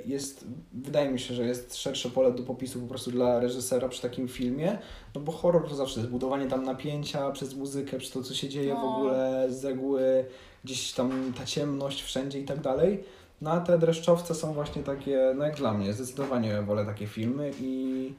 jest, 0.07 0.45
wydaje 0.73 1.11
mi 1.11 1.21
się, 1.21 1.35
że 1.35 1.43
jest 1.47 1.77
szersze 1.77 2.11
pole 2.11 2.33
do 2.33 2.43
popisu 2.43 2.81
po 2.81 2.87
prostu 2.87 3.11
dla 3.11 3.41
reżysera 3.41 3.89
przy 3.89 4.03
takim 4.03 4.29
filmie, 4.29 4.79
no 5.15 5.21
bo 5.21 5.33
horror 5.33 5.69
to 5.69 5.75
zawsze 5.75 6.01
jest 6.01 6.13
budowanie 6.13 6.47
tam 6.47 6.63
napięcia 6.65 7.31
przez 7.31 7.55
muzykę, 7.55 7.99
przez 7.99 8.11
to, 8.11 8.23
co 8.23 8.35
się 8.35 8.49
dzieje 8.49 8.75
w 8.75 8.79
No. 8.79 8.97
ogóle, 8.97 9.47
zegły, 9.49 10.25
gdzieś 10.65 10.93
tam 10.93 11.33
ta 11.39 11.45
ciemność 11.47 12.03
wszędzie 12.03 12.41
i 12.41 12.45
tak 12.45 12.61
dalej. 12.61 13.05
No 13.41 13.51
a 13.51 13.61
te 13.61 13.79
dreszczowce 13.79 14.35
są 14.35 14.53
właśnie 14.53 14.83
takie, 14.83 15.33
no 15.37 15.45
jak 15.45 15.57
dla 15.57 15.75
mnie, 15.75 15.93
zdecydowanie 15.93 16.63
wolę 16.63 16.87
takie 16.87 17.07
filmy 17.07 17.51
i 17.61 18.15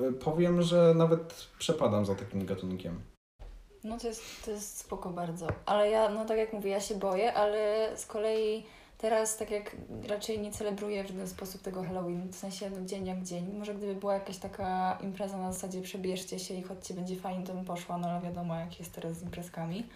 e, 0.00 0.12
powiem, 0.12 0.62
że 0.62 0.94
nawet 0.94 1.46
przepadam 1.58 2.06
za 2.06 2.14
takim 2.14 2.46
gatunkiem. 2.46 3.00
No 3.84 3.98
to 3.98 4.06
jest, 4.08 4.44
to 4.44 4.50
jest 4.50 4.78
spoko 4.78 5.10
bardzo. 5.10 5.46
Ale 5.66 5.90
ja, 5.90 6.08
no 6.08 6.24
tak 6.24 6.38
jak 6.38 6.52
mówię, 6.52 6.70
ja 6.70 6.80
się 6.80 6.94
boję, 6.94 7.34
ale 7.34 7.90
z 7.96 8.06
kolei 8.06 8.64
teraz 8.98 9.36
tak 9.36 9.50
jak 9.50 9.76
raczej 10.08 10.40
nie 10.40 10.52
celebruję 10.52 11.04
w 11.04 11.08
żaden 11.08 11.28
sposób 11.28 11.62
tego 11.62 11.82
Halloween, 11.82 12.28
w 12.28 12.36
sensie 12.36 12.70
no, 12.70 12.86
dzień 12.86 13.06
jak 13.06 13.22
dzień. 13.22 13.52
Może 13.58 13.74
gdyby 13.74 13.94
była 13.94 14.14
jakaś 14.14 14.38
taka 14.38 14.98
impreza 15.02 15.36
na 15.38 15.52
zasadzie 15.52 15.82
przebierzcie 15.82 16.38
się 16.38 16.54
i 16.54 16.62
chodźcie, 16.62 16.94
będzie 16.94 17.16
fajnie, 17.16 17.46
to 17.46 17.54
bym 17.54 17.64
poszła, 17.64 17.98
no 17.98 18.08
ale 18.08 18.20
wiadomo 18.20 18.56
jak 18.56 18.78
jest 18.78 18.94
teraz 18.94 19.16
z 19.16 19.22
imprezkami. 19.22 19.86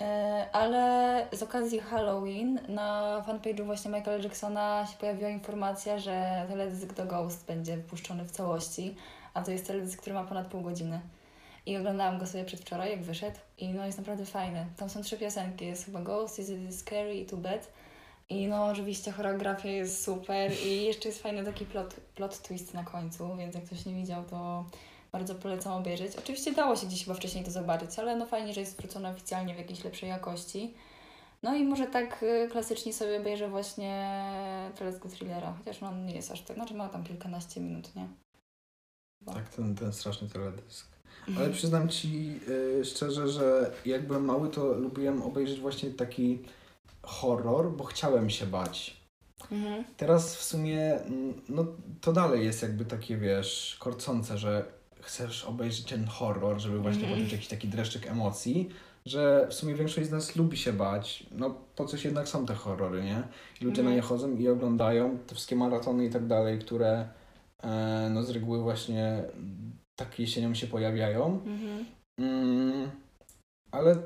E, 0.00 0.48
Ale 0.52 1.26
z 1.32 1.42
okazji 1.42 1.80
Halloween 1.80 2.60
na 2.68 3.22
fanpage'u 3.26 3.64
właśnie 3.64 3.90
Michaela 3.90 4.22
Jacksona 4.22 4.86
się 4.86 4.98
pojawiła 4.98 5.30
informacja, 5.30 5.98
że 5.98 6.46
teledysk 6.48 6.94
do 6.94 7.06
Ghost 7.06 7.46
będzie 7.46 7.76
wypuszczony 7.76 8.24
w 8.24 8.30
całości, 8.30 8.96
a 9.34 9.42
to 9.42 9.50
jest 9.50 9.66
teledysk, 9.66 10.00
który 10.00 10.14
ma 10.14 10.24
ponad 10.24 10.46
pół 10.46 10.60
godziny. 10.60 11.00
I 11.66 11.76
oglądałam 11.76 12.18
go 12.18 12.26
sobie 12.26 12.44
przedwczoraj, 12.44 12.90
jak 12.90 13.02
wyszedł. 13.02 13.36
I 13.58 13.68
no 13.68 13.86
jest 13.86 13.98
naprawdę 13.98 14.24
fajny. 14.24 14.66
Tam 14.76 14.90
są 14.90 15.02
trzy 15.02 15.16
piosenki. 15.16 15.66
Jest 15.66 15.84
chyba 15.84 16.00
Ghost, 16.00 16.38
jest 16.38 16.50
It 16.50 16.70
Is 16.70 16.80
Scary 16.80 17.14
i 17.14 17.26
Too 17.26 17.38
Bad. 17.38 17.72
I 18.28 18.46
no 18.46 18.66
oczywiście 18.66 19.12
choreografia 19.12 19.68
jest 19.68 20.04
super. 20.04 20.52
I 20.66 20.84
jeszcze 20.84 21.08
jest 21.08 21.22
fajny 21.22 21.44
taki 21.44 21.66
plot, 21.66 21.94
plot 22.14 22.42
twist 22.42 22.74
na 22.74 22.84
końcu, 22.84 23.36
więc 23.36 23.54
jak 23.54 23.64
ktoś 23.64 23.86
nie 23.86 23.94
widział, 23.94 24.24
to 24.24 24.64
bardzo 25.14 25.34
polecam 25.34 25.72
obejrzeć. 25.72 26.16
Oczywiście 26.16 26.52
dało 26.52 26.76
się 26.76 26.86
gdzieś 26.86 27.04
chyba 27.04 27.16
wcześniej 27.16 27.44
to 27.44 27.50
zobaczyć, 27.50 27.98
ale 27.98 28.16
no 28.16 28.26
fajnie, 28.26 28.54
że 28.54 28.60
jest 28.60 28.76
wrócone 28.76 29.10
oficjalnie 29.10 29.54
w 29.54 29.58
jakiejś 29.58 29.84
lepszej 29.84 30.08
jakości. 30.08 30.74
No 31.42 31.54
i 31.54 31.64
może 31.64 31.86
tak 31.86 32.22
y, 32.22 32.48
klasycznie 32.52 32.92
sobie 32.92 33.20
obejrzę 33.20 33.48
właśnie 33.48 34.24
teledysk 34.78 35.06
thrillera, 35.06 35.54
chociaż 35.58 35.80
no, 35.80 35.88
on 35.88 36.06
nie 36.06 36.14
jest 36.14 36.30
aż 36.30 36.40
tak, 36.40 36.56
znaczy 36.56 36.74
ma 36.74 36.88
tam 36.88 37.04
kilkanaście 37.04 37.60
minut, 37.60 37.96
nie? 37.96 38.08
Tak, 39.26 39.48
ten, 39.48 39.74
ten 39.74 39.92
straszny 39.92 40.28
teledysk. 40.28 40.86
Ale 41.38 41.50
przyznam 41.50 41.88
Ci 41.88 42.40
y, 42.48 42.84
szczerze, 42.84 43.28
że 43.28 43.72
jak 43.86 44.06
byłem 44.06 44.24
mały, 44.24 44.48
to 44.48 44.64
lubiłem 44.64 45.22
obejrzeć 45.22 45.60
właśnie 45.60 45.90
taki 45.90 46.38
horror, 47.02 47.72
bo 47.72 47.84
chciałem 47.84 48.30
się 48.30 48.46
bać. 48.46 49.04
Mhm. 49.52 49.84
Teraz 49.96 50.36
w 50.36 50.42
sumie, 50.42 50.94
mm, 50.94 51.42
no 51.48 51.66
to 52.00 52.12
dalej 52.12 52.44
jest 52.44 52.62
jakby 52.62 52.84
takie, 52.84 53.16
wiesz, 53.16 53.76
korcące, 53.80 54.38
że 54.38 54.64
chcesz 55.04 55.44
obejrzeć 55.44 55.84
ten 55.84 56.06
horror, 56.06 56.60
żeby 56.60 56.78
właśnie 56.78 57.02
Mhm. 57.02 57.18
poczuć 57.18 57.32
jakiś 57.32 57.48
taki 57.48 57.68
dreszczyk 57.68 58.06
emocji, 58.06 58.68
że 59.06 59.46
w 59.50 59.54
sumie 59.54 59.74
większość 59.74 60.08
z 60.08 60.10
nas 60.10 60.36
lubi 60.36 60.56
się 60.56 60.72
bać. 60.72 61.26
No 61.30 61.54
po 61.76 61.84
coś 61.84 62.04
jednak 62.04 62.28
są 62.28 62.46
te 62.46 62.54
horrory, 62.54 63.02
nie? 63.04 63.22
I 63.60 63.64
ludzie 63.64 63.80
Mhm. 63.80 63.88
na 63.88 63.94
nie 63.94 64.00
chodzą 64.02 64.36
i 64.36 64.48
oglądają 64.48 65.18
te 65.18 65.34
wszystkie 65.34 65.56
maratony 65.56 66.04
i 66.06 66.10
tak 66.10 66.26
dalej, 66.26 66.58
które 66.58 67.08
e, 67.62 68.08
no 68.14 68.22
z 68.22 68.30
reguły 68.30 68.62
właśnie 68.62 69.22
tak 69.96 70.18
jesienią 70.18 70.54
się 70.54 70.66
pojawiają. 70.66 71.40
Mhm. 71.46 71.84
Mm, 72.20 72.90
ale 73.72 73.96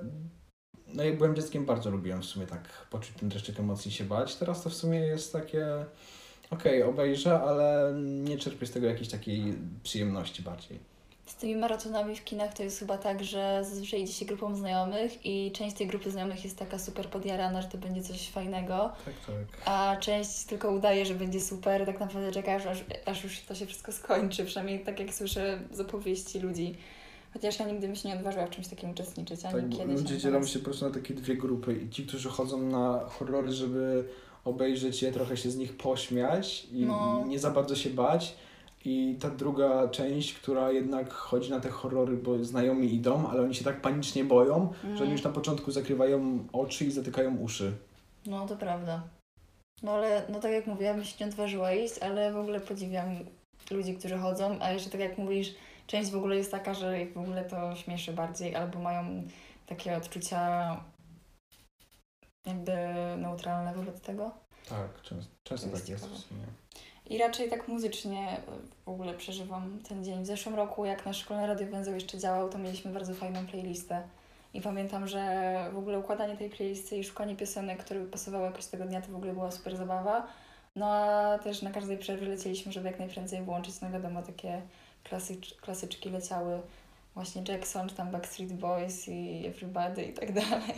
no 0.95 1.05
jak 1.05 1.19
byłem 1.19 1.37
dzieckiem 1.37 1.67
bardzo 1.67 1.91
lubiłem 1.91 2.23
w 2.23 2.25
sumie 2.25 2.47
tak 2.47 2.87
poczuć 2.91 3.13
ten 3.17 3.29
dreszczyk 3.29 3.61
emocji 3.61 3.89
i 3.89 3.95
się 3.95 4.05
bać. 4.05 4.37
Teraz 4.37 4.63
to 4.63 4.71
w 4.71 4.75
sumie 4.75 4.99
jest 4.99 5.33
takie 5.33 5.67
okej, 6.51 6.83
obejrzę, 6.83 7.41
ale 7.41 7.93
nie 8.05 8.39
czerpię 8.39 8.67
z 8.67 8.71
tego 8.71 8.87
jakiejś 8.87 9.09
takiej 9.09 9.55
przyjemności 9.83 10.43
bardziej. 10.43 10.79
Z 11.27 11.35
tymi 11.35 11.57
maratonami 11.57 12.17
w 12.17 12.25
kinach 12.25 12.55
to 12.55 12.63
jest 12.63 12.79
chyba 12.79 12.99
tak, 12.99 13.25
że 13.25 13.61
zazwyczaj 13.65 14.03
idzie 14.03 14.13
się 14.13 14.25
grupą 14.27 14.55
znajomych 14.57 15.27
i 15.27 15.53
część 15.53 15.77
tej 15.77 15.87
grupy 15.87 16.11
znajomych 16.11 16.45
jest 16.45 16.59
taka 16.59 16.79
super 16.79 17.07
podjarana, 17.07 17.63
że 17.63 17.69
to 17.69 17.79
będzie 17.79 18.03
coś 18.03 18.29
fajnego, 18.31 18.93
Tak, 19.05 19.15
tak. 19.27 19.63
a 19.65 19.97
część 20.01 20.45
tylko 20.45 20.71
udaje, 20.73 21.07
że 21.07 21.15
będzie 21.15 21.41
super, 21.41 21.87
tak 21.87 22.01
naprawdę 22.01 22.33
czekasz, 22.33 22.67
aż, 22.67 22.85
aż 23.07 23.25
już 23.25 23.41
to 23.41 23.55
się 23.55 23.67
wszystko 23.67 23.93
skończy, 23.93 24.45
przynajmniej 24.45 24.81
tak 24.85 25.01
jak 25.01 25.15
słyszę 25.15 25.59
z 25.73 25.81
opowieści 25.81 26.41
ludzi. 26.41 26.75
Chociaż 27.33 27.59
ja 27.59 27.67
nigdy 27.67 27.87
bym 27.87 27.97
się 27.97 28.09
nie 28.09 28.15
odważyła 28.17 28.47
w 28.47 28.51
czymś 28.51 28.69
takim 28.69 28.91
uczestniczyć, 28.91 29.45
ani 29.45 29.55
tak 29.71 29.79
kiedyś. 29.79 29.97
ludzie 30.01 30.19
dzielą 30.19 30.45
się 30.47 30.59
po 30.59 30.65
prostu 30.65 30.85
na 30.89 30.95
takie 30.95 31.15
dwie 31.15 31.37
grupy 31.37 31.75
i 31.75 31.91
ci, 31.91 32.07
którzy 32.07 32.29
chodzą 32.29 32.63
na 32.63 33.01
horrory, 33.09 33.53
żeby 33.53 34.05
obejrzeć 34.49 35.03
je, 35.03 35.13
trochę 35.13 35.37
się 35.37 35.51
z 35.51 35.57
nich 35.57 35.77
pośmiać 35.77 36.65
i 36.73 36.85
No. 36.87 37.25
nie 37.27 37.39
za 37.39 37.51
bardzo 37.51 37.77
się 37.77 37.91
bać. 37.91 38.37
I 38.85 39.17
ta 39.21 39.31
druga 39.31 39.89
część, 39.89 40.35
która 40.35 40.73
jednak 40.73 41.13
chodzi 41.13 41.51
na 41.51 41.61
te 41.61 41.69
horrory, 41.71 42.17
bo 42.17 42.45
znajomi 42.45 42.95
idą, 42.95 43.29
ale 43.31 43.43
oni 43.43 43.55
się 43.55 43.65
tak 43.65 43.81
panicznie 43.81 44.25
boją, 44.25 44.73
że 44.83 44.89
oni 44.89 44.93
Mhm. 44.93 45.11
już 45.13 45.23
na 45.23 45.31
początku 45.31 45.71
zakrywają 45.71 46.47
oczy 46.53 46.85
i 46.85 46.91
zatykają 46.91 47.37
uszy. 47.37 47.73
No 48.27 48.47
to 48.47 48.57
prawda. 48.57 49.03
No 49.83 49.93
ale, 49.93 50.23
no 50.29 50.41
tak 50.41 50.53
jak 50.53 50.67
mówiłam, 50.67 51.05
się 51.05 51.15
nie 51.25 51.27
odważyła 51.31 51.73
iść, 51.73 51.99
ale 51.99 52.33
w 52.33 52.37
ogóle 52.37 52.61
podziwiam 52.61 53.07
ludzi, 53.71 53.95
którzy 53.95 54.19
chodzą, 54.19 54.57
a 54.61 54.71
jeszcze 54.71 54.91
tak 54.91 55.01
jak 55.01 55.19
mówisz, 55.19 55.55
część 55.87 56.11
w 56.11 56.17
ogóle 56.17 56.37
jest 56.37 56.51
taka, 56.51 56.75
że 56.75 57.03
ich 57.03 57.13
w 57.13 57.19
ogóle 57.19 57.45
to 57.45 57.77
śmieszy 57.77 58.13
bardziej, 58.13 58.55
albo 58.57 58.79
mają 58.79 59.23
takie 59.67 59.97
odczucia 59.97 60.41
jakby 62.49 62.73
neutralne 63.17 63.75
wobec 63.75 64.01
tego. 64.01 64.31
Tak, 64.69 65.03
często, 65.03 65.33
często 65.45 65.69
tak 65.69 65.89
jest 65.89 66.07
w 66.07 66.19
sumie. 66.19 66.47
I 67.07 67.19
raczej 67.19 67.51
tak 67.51 67.69
muzycznie 67.69 68.41
w 68.85 68.89
ogóle 68.89 69.15
przeżywam 69.15 69.79
ten 69.89 70.05
dzień. 70.05 70.23
W 70.23 70.27
zeszłym 70.27 70.55
roku, 70.55 70.85
jak 70.85 71.07
nasz 71.07 71.19
szkolny 71.19 71.47
radiowęzeł 71.47 71.95
jeszcze 71.95 72.19
działał, 72.19 72.49
to 72.49 72.59
mieliśmy 72.59 72.93
bardzo 72.93 73.15
fajną 73.15 73.47
playlistę. 73.47 74.03
I 74.55 74.61
pamiętam, 74.61 75.09
że 75.09 75.55
w 75.73 75.79
ogóle 75.79 75.99
układanie 75.99 76.37
tej 76.37 76.51
playlisty 76.51 76.97
i 76.97 77.05
szukanie 77.05 77.37
piosenek, 77.37 77.85
które 77.85 78.01
by 78.01 78.07
pasowały 78.07 78.45
jakoś 78.45 78.67
tego 78.67 78.85
dnia, 78.85 79.01
to 79.01 79.13
w 79.13 79.17
ogóle 79.17 79.33
była 79.33 79.51
super 79.51 79.77
zabawa. 79.77 80.27
No 80.77 80.93
a 80.93 81.39
też 81.39 81.63
na 81.63 81.71
każdej 81.71 81.99
przerwie 81.99 82.27
lecieliśmy, 82.27 82.73
żeby 82.73 82.87
jak 82.89 82.99
najprędzej 82.99 83.43
włączyć, 83.43 83.81
no 83.81 83.91
wiadomo, 83.91 84.23
takie 84.23 84.63
klasycz, 85.05 85.55
klasyczki 85.55 86.11
leciały. 86.11 86.61
Właśnie 87.19 87.43
Jackson, 87.49 87.89
czy 87.89 87.95
tam 87.95 88.11
Backstreet 88.11 88.53
Boys 88.53 89.09
i 89.09 89.47
Everybody 89.47 90.03
i 90.03 90.13
tak 90.13 90.33
dalej. 90.33 90.75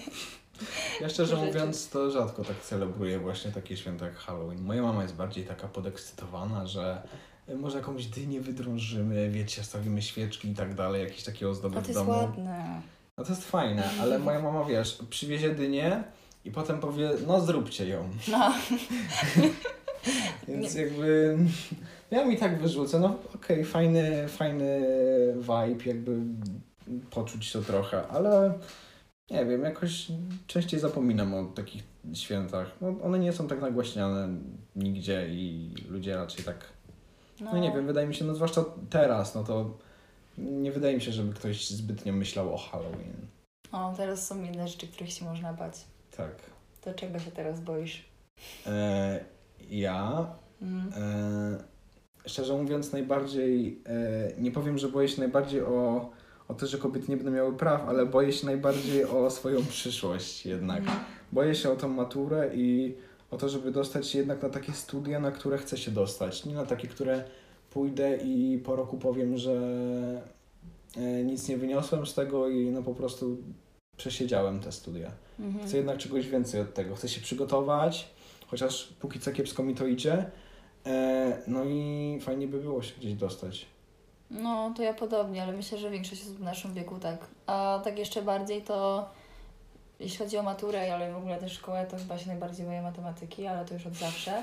Ja 1.01 1.09
szczerze 1.09 1.37
Rzeczy. 1.37 1.47
mówiąc, 1.47 1.89
to 1.89 2.11
rzadko 2.11 2.45
tak 2.45 2.61
celebruję 2.63 3.19
właśnie 3.19 3.53
takie 3.53 3.77
święta 3.77 4.05
jak 4.07 4.15
Halloween. 4.15 4.63
Moja 4.63 4.83
mama 4.83 5.03
jest 5.03 5.15
bardziej 5.15 5.45
taka 5.45 5.69
podekscytowana, 5.69 6.67
że 6.67 7.03
y, 7.49 7.57
może 7.57 7.79
jakąś 7.79 8.07
dynię 8.07 8.41
wydrążymy, 8.41 9.31
wiecie, 9.31 9.65
stawimy 9.65 10.03
świeczki 10.03 10.49
i 10.49 10.55
tak 10.55 10.75
dalej, 10.75 11.03
jakieś 11.05 11.23
takie 11.25 11.49
ozdoby 11.49 11.79
A 11.79 11.81
to 11.81 11.85
w 11.85 11.89
jest 11.89 12.01
domu. 12.01 12.11
ładne. 12.11 12.83
No 13.19 13.25
to 13.25 13.31
jest 13.31 13.45
fajne, 13.45 13.91
ale 14.01 14.19
moja 14.29 14.41
mama, 14.43 14.65
wiesz, 14.65 14.99
przywiezie 15.11 15.55
dynię 15.55 16.03
i 16.45 16.51
potem 16.51 16.81
powie, 16.81 17.11
no 17.27 17.41
zróbcie 17.41 17.89
ją. 17.89 18.09
No. 18.29 18.55
Więc 20.49 20.75
jakby 20.75 21.39
ja 22.11 22.25
mi 22.25 22.37
tak 22.37 22.59
wyrzucę, 22.59 23.01
no 23.01 23.19
okej, 23.35 23.65
fajny, 23.65 24.29
fajny 24.29 24.81
vibe, 25.37 25.85
jakby 25.85 26.21
poczuć 27.11 27.53
to 27.53 27.63
trochę, 27.63 28.09
ale 28.09 28.59
nie 29.31 29.47
wiem, 29.47 29.63
jakoś 29.63 30.07
częściej 30.47 30.81
zapominam 30.81 31.35
o 31.35 31.45
takich 31.45 31.83
świętach. 32.15 32.71
No, 32.81 32.95
one 33.03 33.19
nie 33.19 33.33
są 33.33 33.49
tak 33.49 33.61
nagłaśniane 33.61 34.29
nigdzie 34.77 35.29
i 35.29 35.75
ludzie 35.89 36.17
raczej 36.17 36.45
tak, 36.45 36.65
no 37.41 37.59
nie 37.59 37.73
wiem, 37.73 37.87
wydaje 37.87 38.07
mi 38.07 38.15
się, 38.15 38.25
no 38.25 38.35
zwłaszcza 38.35 38.65
teraz, 38.91 39.35
no 39.35 39.45
to 39.45 39.79
nie 40.39 40.73
wydaje 40.73 40.95
mi 40.95 41.03
się, 41.03 41.13
żeby 41.13 41.35
ktoś 41.35 41.71
zbytnio 41.71 42.13
myślał 42.13 42.55
o 42.55 42.57
Halloween. 42.57 43.27
O, 43.73 43.95
teraz 43.97 44.27
są 44.27 44.45
inne 44.45 44.69
rzeczy, 44.69 44.87
których 44.87 45.13
się 45.13 45.25
można 45.25 45.53
bać. 45.53 45.75
Tak. 46.17 46.37
To 46.81 46.95
czego 46.95 47.19
się 47.19 47.31
teraz 47.31 47.61
boisz? 47.61 48.05
E, 48.67 49.25
ja 49.71 50.27
Mm. 50.63 50.93
E, 50.97 51.80
szczerze 52.27 52.55
mówiąc, 52.55 52.93
najbardziej, 52.93 53.83
e, 53.87 54.33
nie 54.39 54.51
powiem, 54.51 54.79
że 54.79 54.89
boję 54.89 55.09
się 55.09 55.21
najbardziej 55.21 55.63
o, 55.63 56.11
o 56.49 56.55
to, 56.55 56.67
że 56.67 56.79
kobiety 56.79 57.07
nie 57.09 57.17
będą 57.17 57.33
miały 57.33 57.57
praw, 57.57 57.89
ale 57.89 58.07
boję 58.07 58.33
się 58.33 58.47
najbardziej 58.47 59.05
o 59.05 59.31
swoją 59.31 59.67
przyszłość 59.67 60.47
jednak. 60.47 60.79
Mhm. 60.79 60.99
Boję 61.33 61.55
się 61.55 61.71
o 61.71 61.77
tą 61.77 61.89
maturę 61.89 62.51
i 62.55 62.95
o 63.31 63.37
to, 63.37 63.49
żeby 63.49 63.71
dostać 63.71 64.09
się 64.09 64.19
jednak 64.19 64.43
na 64.43 64.49
takie 64.49 64.73
studia, 64.73 65.21
na 65.21 65.31
które 65.31 65.59
chcę 65.59 65.79
się 65.79 65.91
dostać. 65.91 66.45
Nie 66.45 66.55
na 66.55 66.67
takie, 66.67 66.89
które 66.89 67.25
pójdę 67.71 68.17
i 68.17 68.59
po 68.65 68.77
roku 68.77 68.99
powiem, 68.99 69.37
że 69.37 69.53
e, 70.97 71.25
nic 71.25 71.49
nie 71.49 71.57
wyniosłem 71.57 72.07
z 72.07 72.15
tego 72.15 72.49
i 72.49 72.71
no 72.71 72.83
po 72.83 72.95
prostu 72.95 73.37
przesiedziałem 73.97 74.61
te 74.61 74.73
studia. 74.73 75.11
Mhm. 75.41 75.67
Chcę 75.67 75.77
jednak 75.77 75.99
czegoś 75.99 76.29
więcej 76.29 76.61
od 76.61 76.75
tego. 76.75 76.95
Chcę 76.95 77.09
się 77.09 77.21
przygotować, 77.21 78.11
chociaż 78.47 78.95
póki 79.01 79.21
co 79.21 79.33
kiepsko 79.33 79.63
mi 79.63 79.75
to 79.75 79.87
idzie. 79.87 80.31
E, 80.87 81.39
no 81.47 81.65
i 81.65 82.19
fajnie 82.21 82.49
by 82.49 82.61
było 82.61 82.83
się 82.83 82.95
gdzieś 82.99 83.15
dostać. 83.15 83.67
No, 84.31 84.73
to 84.77 84.83
ja 84.83 84.95
podobnie, 84.95 85.43
ale 85.43 85.53
myślę, 85.53 85.79
że 85.79 85.91
większość 85.91 86.23
osób 86.23 86.37
w 86.37 86.43
naszym 86.43 86.75
wieku 86.75 86.99
tak. 86.99 87.27
A 87.47 87.81
tak 87.85 87.99
jeszcze 87.99 88.23
bardziej 88.23 88.63
to, 88.63 89.09
jeśli 90.01 90.19
chodzi 90.19 90.39
o 90.39 90.43
maturę, 90.43 90.95
ale 90.95 91.13
w 91.13 91.17
ogóle 91.17 91.39
też 91.39 91.53
szkołę, 91.53 91.87
to 91.91 91.97
chyba 91.97 92.19
się 92.19 92.27
najbardziej 92.27 92.67
boję 92.67 92.83
matematyki, 92.83 93.47
ale 93.47 93.65
to 93.65 93.75
już 93.75 93.87
od 93.87 93.95
zawsze. 93.95 94.43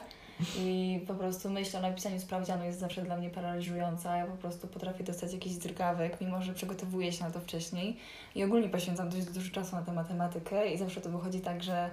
I 0.60 1.00
po 1.08 1.14
prostu 1.14 1.50
myśl 1.50 1.78
o 1.78 1.82
napisaniu 1.82 2.20
sprawdzianu 2.20 2.66
jest 2.66 2.80
zawsze 2.80 3.02
dla 3.02 3.18
mnie 3.18 3.30
paraliżująca. 3.30 4.18
Ja 4.18 4.26
po 4.26 4.38
prostu 4.38 4.68
potrafię 4.68 5.04
dostać 5.04 5.34
jakiś 5.34 5.56
drgawek, 5.56 6.22
mimo 6.22 6.42
że 6.42 6.54
przygotowuję 6.54 7.12
się 7.12 7.24
na 7.24 7.32
to 7.32 7.40
wcześniej. 7.40 7.98
I 8.36 8.44
ogólnie 8.44 8.70
poświęcam 8.70 9.10
dość 9.10 9.26
dużo 9.26 9.52
czasu 9.52 9.76
na 9.76 9.82
tę 9.82 9.94
matematykę 9.94 10.74
i 10.74 10.78
zawsze 10.78 11.02
to 11.02 11.10
wychodzi 11.10 11.40
tak, 11.40 11.64
że 11.64 11.90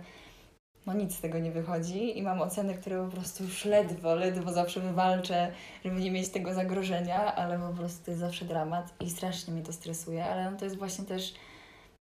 no 0.86 0.92
nic 0.92 1.14
z 1.16 1.20
tego 1.20 1.38
nie 1.38 1.50
wychodzi 1.50 2.18
i 2.18 2.22
mam 2.22 2.42
oceny, 2.42 2.74
które 2.74 3.04
po 3.04 3.16
prostu 3.16 3.44
już 3.44 3.64
ledwo, 3.64 4.14
ledwo 4.14 4.52
zawsze 4.52 4.80
wywalczę, 4.80 5.52
żeby 5.84 6.00
nie 6.00 6.10
mieć 6.10 6.28
tego 6.28 6.54
zagrożenia, 6.54 7.34
ale 7.34 7.58
po 7.58 7.76
prostu 7.76 8.04
to 8.04 8.10
jest 8.10 8.20
zawsze 8.20 8.44
dramat 8.44 8.94
i 9.00 9.10
strasznie 9.10 9.54
mnie 9.54 9.62
to 9.62 9.72
stresuje, 9.72 10.24
ale 10.24 10.50
no 10.50 10.58
to 10.58 10.64
jest 10.64 10.78
właśnie 10.78 11.04
też 11.04 11.34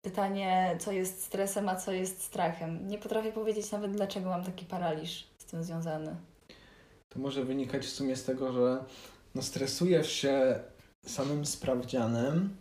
pytanie, 0.03 0.77
co 0.81 0.93
jest 0.93 1.23
stresem, 1.23 1.69
a 1.69 1.77
co 1.77 1.93
jest 1.93 2.23
strachem. 2.23 2.89
Nie 2.89 2.99
potrafię 2.99 3.33
powiedzieć 3.33 3.73
nawet, 3.73 3.93
dlaczego 3.93 4.29
mam 4.29 4.45
taki 4.45 4.67
paraliż 4.67 5.27
z 5.39 5.45
tym 5.45 5.63
związany. 5.63 6.17
To 7.09 7.19
może 7.19 7.45
wynikać 7.45 7.87
w 7.87 7.91
sumie 7.91 8.17
z 8.17 8.25
tego, 8.25 8.53
że 8.53 8.85
no 9.35 9.43
stresujesz 9.43 10.13
się 10.13 10.61
samym 11.07 11.47
sprawdzianem, 11.47 12.57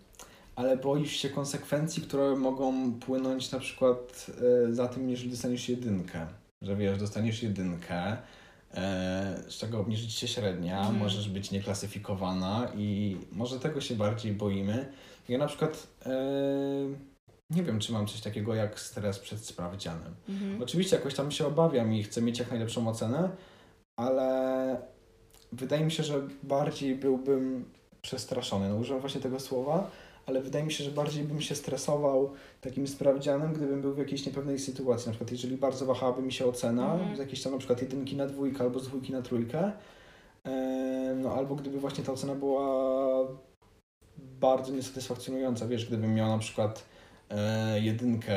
ale 0.58 0.78
boisz 0.78 1.12
się 1.12 1.30
konsekwencji, 1.30 2.04
które 2.04 2.36
mogą 2.36 2.94
płynąć 2.94 3.52
na 3.52 3.60
przykład 3.60 4.32
e, 4.68 4.74
za 4.74 4.88
tym, 4.88 5.10
jeżeli 5.10 5.30
dostaniesz 5.30 5.70
jedynkę. 5.70 6.28
Że 6.62 6.76
wiesz, 6.76 6.98
dostaniesz 6.98 7.44
jedynkę, 7.44 8.18
e, 8.74 9.44
z 9.48 9.58
czego 9.58 9.80
obniży 9.80 10.08
ci 10.08 10.18
się 10.18 10.28
średnia, 10.28 10.80
Mhm. 10.80 10.98
możesz 10.98 11.30
być 11.30 11.52
nieklasyfikowana 11.52 12.72
i 12.76 13.18
może 13.32 13.60
tego 13.60 13.82
się 13.82 13.96
bardziej 13.96 14.34
boimy. 14.34 14.92
Ja 15.30 15.38
na 15.38 15.48
przykład 15.48 15.88
e, 16.06 16.12
nie 17.50 17.64
wiem, 17.64 17.80
czy 17.80 17.92
mam 17.94 18.08
coś 18.08 18.22
takiego 18.22 18.56
jak 18.56 18.80
stres 18.80 19.20
przed 19.20 19.46
sprawdzianem. 19.46 20.16
Mhm. 20.30 20.64
Oczywiście 20.64 20.96
jakoś 20.96 21.14
tam 21.14 21.32
się 21.32 21.48
obawiam 21.48 21.94
i 21.94 22.04
chcę 22.04 22.22
mieć 22.22 22.40
jak 22.40 22.50
najlepszą 22.50 22.88
ocenę, 22.88 23.30
ale 24.00 24.78
wydaje 25.52 25.86
mi 25.86 25.92
się, 25.92 26.04
że 26.04 26.22
bardziej 26.44 26.96
byłbym 26.96 27.66
przestraszony. 28.02 28.70
No 28.70 28.76
używam 28.76 29.02
właśnie 29.02 29.22
tego 29.22 29.40
słowa, 29.40 29.90
ale 30.28 30.42
wydaje 30.42 30.66
mi 30.66 30.72
się, 30.72 30.84
że 30.84 30.92
bardziej 30.92 31.24
bym 31.24 31.42
się 31.42 31.56
stresował 31.56 32.34
takim 32.62 32.88
sprawdzianem, 32.88 33.54
gdybym 33.54 33.82
był 33.82 33.94
w 33.94 33.98
jakiejś 33.98 34.26
niepewnej 34.26 34.60
sytuacji. 34.60 35.06
Na 35.08 35.12
przykład 35.12 35.32
jeżeli 35.32 35.58
bardzo 35.58 35.86
wahałaby 35.86 36.22
mi 36.22 36.32
się 36.34 36.46
ocena, 36.46 36.94
Mhm. 36.94 37.16
z 37.16 37.20
jakiejś 37.20 37.42
tam 37.44 37.52
na 37.52 37.58
przykład 37.58 37.82
jedynki 37.82 38.16
na 38.16 38.28
dwójkę 38.28 38.64
albo 38.64 38.80
z 38.80 38.88
dwójki 38.88 39.12
na 39.14 39.22
trójkę, 39.22 39.72
e, 40.46 41.16
no 41.22 41.34
albo 41.34 41.56
gdyby 41.56 41.80
właśnie 41.80 42.04
ta 42.04 42.12
ocena 42.12 42.36
była 42.36 42.68
bardzo 44.18 44.72
niesatysfakcjonująca, 44.74 45.68
wiesz, 45.68 45.86
gdybym 45.86 46.14
miał 46.16 46.28
na 46.30 46.38
przykład 46.40 46.86
e, 47.30 47.80
jedynkę 47.80 48.34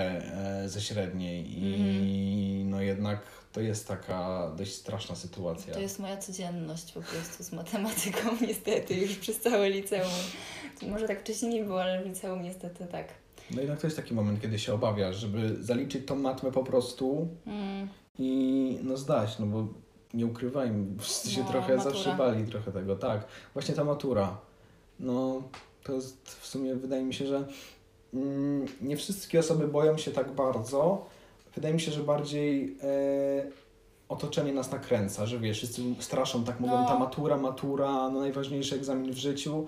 e, 0.64 0.68
ze 0.68 0.80
średniej 0.80 1.46
i 1.48 2.64
no 2.66 2.80
jednak 2.82 3.20
to 3.52 3.60
jest 3.60 3.88
taka 3.88 4.50
dość 4.56 4.74
straszna 4.74 5.14
sytuacja. 5.16 5.74
To 5.74 5.80
jest 5.80 5.98
moja 5.98 6.16
codzienność 6.16 6.92
po 6.92 7.00
prostu 7.00 7.44
z 7.44 7.52
matematyką, 7.52 8.28
niestety, 8.48 8.94
już 8.94 9.16
przez 9.16 9.40
całe 9.40 9.70
liceum. 9.70 10.10
Może 10.88 11.06
tak 11.08 11.20
wcześniej 11.20 11.54
nie 11.54 11.64
było, 11.64 11.82
ale 11.82 12.02
w 12.02 12.06
liceum 12.06 12.42
niestety 12.42 12.86
tak. 12.86 13.08
No 13.50 13.60
jednak 13.60 13.80
to 13.80 13.86
jest 13.86 13.96
taki 13.96 14.14
moment, 14.14 14.40
kiedy 14.42 14.58
się 14.58 14.74
obawiasz, 14.74 15.16
żeby 15.16 15.64
zaliczyć 15.64 16.06
tą 16.06 16.16
matmę 16.16 16.52
po 16.52 16.64
prostu 16.64 17.28
Mm. 17.46 17.88
i 18.18 18.78
no 18.82 18.96
zdać, 18.96 19.38
no 19.38 19.46
bo 19.46 19.66
nie 20.14 20.26
ukrywajmy, 20.26 20.98
wszyscy 20.98 21.30
się 21.30 21.40
No, 21.42 21.48
trochę 21.50 21.76
matura. 21.76 21.94
zawsze 21.94 22.14
bali 22.16 22.44
trochę 22.44 22.72
tego, 22.72 22.96
tak. 22.96 23.24
Właśnie 23.54 23.74
ta 23.74 23.84
matura, 23.84 24.38
no 25.00 25.42
to 25.84 25.92
jest 25.92 26.28
w 26.40 26.46
sumie, 26.46 26.74
wydaje 26.74 27.04
mi 27.04 27.14
się, 27.14 27.26
że 27.26 27.44
mm, 28.14 28.66
nie 28.80 28.96
wszystkie 28.96 29.38
osoby 29.40 29.68
boją 29.68 29.98
się 29.98 30.10
tak 30.10 30.32
bardzo. 30.32 31.06
Wydaje 31.54 31.74
mi 31.74 31.80
się, 31.80 31.92
że 31.92 32.02
bardziej 32.02 32.76
e, 32.82 32.86
otoczenie 34.08 34.52
nas 34.52 34.70
nakręca, 34.72 35.26
że 35.26 35.38
wiesz, 35.38 35.56
wszyscy 35.56 35.82
straszą, 35.98 36.44
tak 36.44 36.60
mówią, 36.60 36.80
No. 36.80 36.86
ta 36.88 36.98
matura, 36.98 37.36
matura, 37.36 38.08
no 38.08 38.20
najważniejszy 38.20 38.74
egzamin 38.74 39.12
w 39.12 39.16
życiu. 39.18 39.66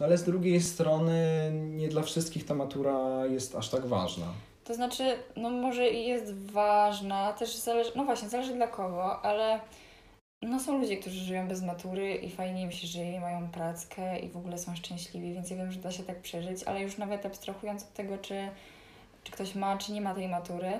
No 0.00 0.06
ale 0.06 0.18
z 0.18 0.24
drugiej 0.24 0.60
strony 0.60 1.50
nie 1.54 1.88
dla 1.88 2.02
wszystkich 2.02 2.46
ta 2.46 2.54
matura 2.54 3.26
jest 3.26 3.54
aż 3.56 3.68
tak 3.68 3.86
ważna. 3.86 4.26
To 4.64 4.74
znaczy, 4.74 5.16
no 5.36 5.50
może 5.50 5.88
jest 5.88 6.34
ważna, 6.52 7.32
też 7.32 7.56
zależy, 7.56 7.90
no 7.96 8.04
właśnie, 8.04 8.28
zależy 8.28 8.54
dla 8.54 8.66
kogo, 8.66 9.22
ale 9.22 9.60
no 10.42 10.60
są 10.60 10.78
ludzie, 10.78 10.96
którzy 10.96 11.20
żyją 11.20 11.48
bez 11.48 11.62
matury 11.62 12.14
i 12.14 12.30
fajnie 12.30 12.62
im 12.62 12.72
się 12.72 12.86
żyje, 12.86 13.20
mają 13.20 13.48
prackę 13.50 14.18
i 14.18 14.28
w 14.28 14.36
ogóle 14.36 14.58
są 14.58 14.76
szczęśliwi, 14.76 15.34
więc 15.34 15.50
ja 15.50 15.56
wiem, 15.56 15.72
że 15.72 15.80
da 15.80 15.90
się 15.92 16.02
tak 16.02 16.20
przeżyć, 16.20 16.62
ale 16.64 16.82
już 16.82 16.98
nawet 16.98 17.26
abstrahując 17.26 17.82
od 17.82 17.92
tego, 17.92 18.18
czy, 18.18 18.48
czy 19.24 19.32
ktoś 19.32 19.54
ma, 19.54 19.76
czy 19.78 19.92
nie 19.92 20.00
ma 20.00 20.14
tej 20.14 20.28
matury, 20.28 20.72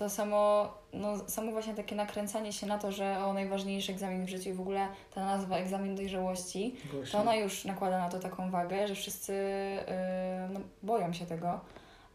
to 0.00 0.08
samo, 0.08 0.72
no, 0.92 1.28
samo 1.28 1.52
właśnie 1.52 1.74
takie 1.74 1.96
nakręcanie 1.96 2.52
się 2.52 2.66
na 2.66 2.78
to, 2.78 2.92
że 2.92 3.24
o 3.24 3.32
najważniejszy 3.32 3.92
egzamin 3.92 4.26
w 4.26 4.28
życiu 4.28 4.50
i 4.50 4.52
w 4.52 4.60
ogóle 4.60 4.88
ta 5.14 5.24
nazwa 5.24 5.56
egzamin 5.56 5.96
dojrzałości, 5.96 6.76
to 7.12 7.18
ona 7.18 7.36
już 7.36 7.64
nakłada 7.64 7.98
na 7.98 8.08
to 8.08 8.18
taką 8.18 8.50
wagę, 8.50 8.88
że 8.88 8.94
wszyscy 8.94 9.32
yy, 9.32 10.54
no, 10.54 10.60
boją 10.82 11.12
się 11.12 11.26
tego. 11.26 11.60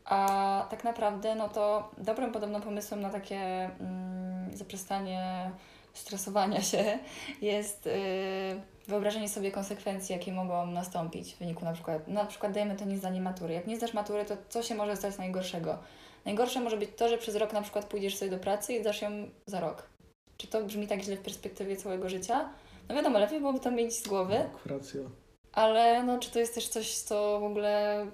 A 0.05 0.67
tak 0.69 0.83
naprawdę, 0.83 1.35
no 1.35 1.49
to 1.49 1.91
dobrym 1.97 2.31
podobno 2.31 2.61
pomysłem 2.61 3.01
na 3.01 3.09
takie 3.09 3.39
mm, 3.79 4.57
zaprzestanie 4.57 5.51
stresowania 5.97 6.61
się 6.61 6.99
jest 7.41 7.85
yy, 7.85 7.91
wyobrażenie 8.87 9.29
sobie 9.29 9.51
konsekwencji, 9.51 10.13
jakie 10.13 10.33
mogą 10.33 10.65
nastąpić 10.67 11.33
w 11.33 11.39
wyniku 11.39 11.65
na 11.65 11.73
przykład, 11.73 12.07
na 12.07 12.25
przykład 12.25 12.51
dajemy 12.51 12.75
to 12.75 12.85
niezdanie 12.85 13.21
matury. 13.21 13.53
Jak 13.53 13.67
nie 13.67 13.77
zdasz 13.77 13.93
matury, 13.93 14.25
to 14.25 14.37
co 14.49 14.63
się 14.63 14.75
może 14.75 14.95
stać 14.95 15.17
najgorszego? 15.17 15.77
Najgorsze 16.25 16.59
może 16.59 16.77
być 16.77 16.89
to, 16.97 17.09
że 17.09 17.17
przez 17.17 17.35
rok 17.35 17.53
na 17.53 17.61
przykład 17.61 17.85
pójdziesz 17.85 18.17
sobie 18.17 18.31
do 18.31 18.37
pracy 18.39 18.73
i 18.73 18.81
zdasz 18.81 19.01
ją 19.01 19.11
za 19.45 19.59
rok. 19.59 19.89
Czy 20.37 20.47
to 20.47 20.63
brzmi 20.63 20.87
tak 20.87 21.01
źle 21.01 21.15
w 21.15 21.21
perspektywie 21.21 21.75
całego 21.77 22.09
życia? 22.09 22.49
No 22.89 22.95
wiadomo, 22.95 23.19
lepiej 23.19 23.39
byłoby 23.39 23.59
to 23.59 23.71
mieć 23.71 23.93
z 23.95 24.07
głowy, 24.07 24.49
Racja. 24.65 25.01
ale 25.53 26.03
no, 26.03 26.19
czy 26.19 26.31
to 26.31 26.39
jest 26.39 26.55
też 26.55 26.67
coś, 26.67 26.97
co 26.97 27.39
w 27.39 27.43
ogóle. 27.43 28.05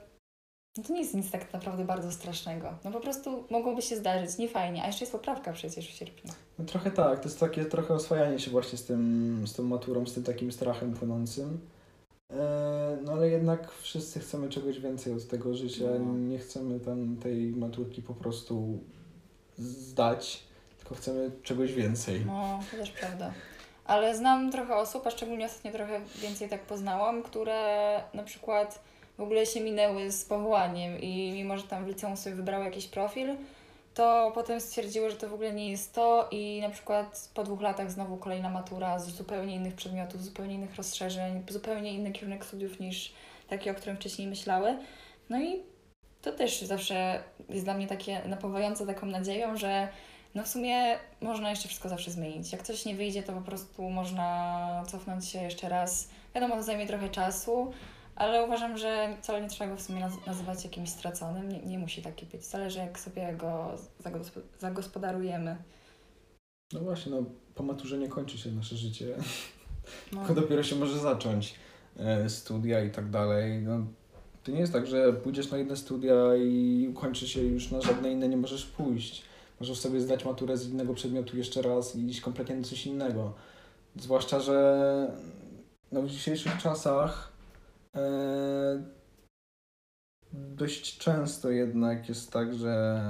No 0.77 0.83
to 0.83 0.93
nie 0.93 0.99
jest 1.01 1.13
nic 1.13 1.31
tak 1.31 1.53
naprawdę 1.53 1.85
bardzo 1.85 2.11
strasznego. 2.11 2.73
No 2.83 2.91
po 2.91 2.99
prostu 2.99 3.43
mogłoby 3.49 3.81
się 3.81 3.97
zdarzyć, 3.97 4.37
nie 4.37 4.49
fajnie. 4.49 4.83
A 4.83 4.87
jeszcze 4.87 5.03
jest 5.03 5.11
poprawka 5.11 5.53
przecież 5.53 5.87
w 5.87 5.91
sierpniu. 5.91 6.31
No 6.59 6.65
trochę 6.65 6.91
tak, 6.91 7.19
to 7.19 7.25
jest 7.25 7.39
takie 7.39 7.65
trochę 7.65 7.93
oswajanie 7.93 8.39
się 8.39 8.51
właśnie 8.51 8.77
z 8.77 8.85
tym, 8.85 9.43
z 9.47 9.53
tą 9.53 9.63
maturą, 9.63 10.05
z 10.05 10.13
tym 10.13 10.23
takim 10.23 10.51
strachem 10.51 10.93
płynącym. 10.93 11.59
E, 12.29 12.97
No 13.01 13.11
ale 13.11 13.29
jednak 13.29 13.71
wszyscy 13.71 14.19
chcemy 14.19 14.49
czegoś 14.49 14.79
więcej 14.79 15.13
od 15.13 15.27
tego 15.27 15.53
życia. 15.53 15.85
No. 15.99 16.13
Nie 16.13 16.39
chcemy 16.39 16.79
tam 16.79 17.17
tej 17.17 17.51
maturki 17.51 18.01
po 18.01 18.13
prostu 18.13 18.79
zdać, 19.57 20.43
tylko 20.79 20.95
chcemy 20.95 21.31
czegoś 21.43 21.73
więcej. 21.73 22.25
No, 22.25 22.59
to 22.71 22.77
też 22.77 22.91
prawda. 22.91 23.33
Ale 23.85 24.15
znam 24.17 24.51
trochę 24.51 24.75
osób, 24.75 25.07
a 25.07 25.11
szczególnie 25.11 25.45
ostatnio 25.45 25.71
trochę 25.71 26.01
więcej 26.21 26.49
tak 26.49 26.61
poznałam, 26.61 27.23
które 27.23 28.01
na 28.13 28.23
przykład 28.23 28.79
w 29.17 29.21
ogóle 29.21 29.45
się 29.45 29.61
minęły 29.61 30.11
z 30.11 30.25
powołaniem 30.25 31.01
i 31.01 31.31
mimo, 31.31 31.57
że 31.57 31.63
tam 31.63 31.85
w 31.85 31.87
liceum 31.87 32.17
sobie 32.17 32.35
wybrały 32.35 32.65
jakiś 32.65 32.87
profil, 32.87 33.35
to 33.93 34.31
potem 34.35 34.61
stwierdziły, 34.61 35.09
że 35.09 35.15
to 35.15 35.29
w 35.29 35.33
ogóle 35.33 35.53
nie 35.53 35.71
jest 35.71 35.93
to 35.93 36.27
i 36.31 36.59
na 36.61 36.69
przykład 36.69 37.29
po 37.33 37.43
dwóch 37.43 37.61
latach 37.61 37.91
znowu 37.91 38.17
kolejna 38.17 38.49
matura 38.49 38.99
z 38.99 39.09
zupełnie 39.09 39.55
innych 39.55 39.75
przedmiotów, 39.75 40.23
zupełnie 40.23 40.55
innych 40.55 40.75
rozszerzeń, 40.75 41.43
zupełnie 41.49 41.93
inny 41.93 42.11
kierunek 42.11 42.45
studiów 42.45 42.79
niż 42.79 43.13
taki, 43.49 43.69
o 43.69 43.73
którym 43.73 43.95
wcześniej 43.97 44.27
myślały. 44.27 44.77
No 45.29 45.41
i 45.41 45.63
to 46.21 46.31
też 46.31 46.61
zawsze 46.61 47.23
jest 47.49 47.65
dla 47.65 47.73
mnie 47.73 47.87
takie 47.87 48.21
napawające 48.25 48.85
taką 48.85 49.05
nadzieją, 49.05 49.57
że 49.57 49.87
no 50.35 50.43
w 50.43 50.47
sumie 50.47 50.97
można 51.21 51.49
jeszcze 51.49 51.67
wszystko 51.67 51.89
zawsze 51.89 52.11
zmienić. 52.11 52.51
Jak 52.51 52.61
coś 52.61 52.85
nie 52.85 52.95
wyjdzie, 52.95 53.23
to 53.23 53.33
po 53.33 53.41
prostu 53.41 53.89
można 53.89 54.83
cofnąć 54.87 55.27
się 55.27 55.41
jeszcze 55.41 55.69
raz. 55.69 56.09
Wiadomo, 56.35 56.55
to 56.55 56.63
zajmie 56.63 56.87
trochę 56.87 57.09
czasu, 57.09 57.71
ale 58.15 58.45
uważam, 58.45 58.77
że 58.77 59.17
wcale 59.21 59.41
nie 59.41 59.49
trzeba 59.49 59.69
go 59.69 59.77
w 59.77 59.81
sumie 59.81 60.01
naz- 60.01 60.27
nazywać 60.27 60.63
jakimś 60.63 60.89
straconym. 60.89 61.49
Nie, 61.49 61.59
nie 61.61 61.79
musi 61.79 62.01
taki 62.01 62.25
być. 62.25 62.45
Zależy, 62.45 62.79
jak 62.79 62.99
sobie 62.99 63.33
go 63.33 63.71
zagospo- 64.03 64.41
zagospodarujemy. 64.59 65.57
No 66.73 66.79
właśnie, 66.79 67.11
no 67.11 67.23
po 67.55 67.63
maturze 67.63 67.97
nie 67.97 68.07
kończy 68.07 68.37
się 68.37 68.51
nasze 68.51 68.75
życie, 68.75 69.15
No. 70.11 70.19
tylko 70.19 70.41
dopiero 70.41 70.63
się 70.63 70.75
może 70.75 70.99
zacząć. 70.99 71.55
E, 71.99 72.29
Studia 72.29 72.83
i 72.83 72.89
tak 72.91 73.09
dalej. 73.09 73.61
No, 73.61 73.77
To 74.43 74.51
nie 74.51 74.59
jest 74.59 74.73
tak, 74.73 74.87
że 74.87 75.13
pójdziesz 75.13 75.51
na 75.51 75.57
jedne 75.57 75.75
studia 75.75 76.15
i 76.35 76.87
ukończy 76.91 77.27
się 77.27 77.41
już 77.41 77.71
na 77.71 77.81
żadne 77.81 78.11
inne 78.11 78.27
nie 78.27 78.37
możesz 78.37 78.65
pójść. 78.65 79.23
Możesz 79.59 79.79
sobie 79.79 80.01
zdać 80.01 80.25
maturę 80.25 80.57
z 80.57 80.69
innego 80.69 80.93
przedmiotu 80.93 81.37
jeszcze 81.37 81.61
raz 81.61 81.95
i 81.95 82.09
iść 82.09 82.21
kompletnie 82.21 82.55
na 82.55 82.63
coś 82.63 82.85
innego. 82.85 83.33
Zwłaszcza, 83.95 84.39
że 84.39 85.11
no, 85.91 86.01
w 86.01 86.09
dzisiejszych 86.09 86.57
czasach 86.57 87.30
dość 90.33 90.97
często 90.97 91.51
jednak 91.51 92.09
jest 92.09 92.31
tak, 92.31 92.53
że 92.53 93.01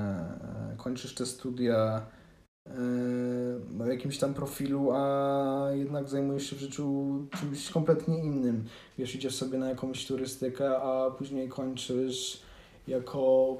e, 0.73 0.77
kończysz 0.77 1.15
te 1.15 1.25
studia 1.25 2.05
e, 2.67 2.71
w 3.69 3.87
jakimś 3.87 4.17
tam 4.17 4.33
profilu, 4.33 4.91
a 4.91 5.67
jednak 5.73 6.09
zajmujesz 6.09 6.49
się 6.49 6.55
w 6.55 6.59
życiu 6.59 7.05
czymś 7.39 7.69
kompletnie 7.69 8.19
innym. 8.19 8.65
Wiesz, 8.97 9.15
idziesz 9.15 9.35
sobie 9.35 9.57
na 9.57 9.69
jakąś 9.69 10.07
turystykę, 10.07 10.77
a 10.77 11.11
później 11.11 11.49
kończysz 11.49 12.41
jako, 12.87 13.57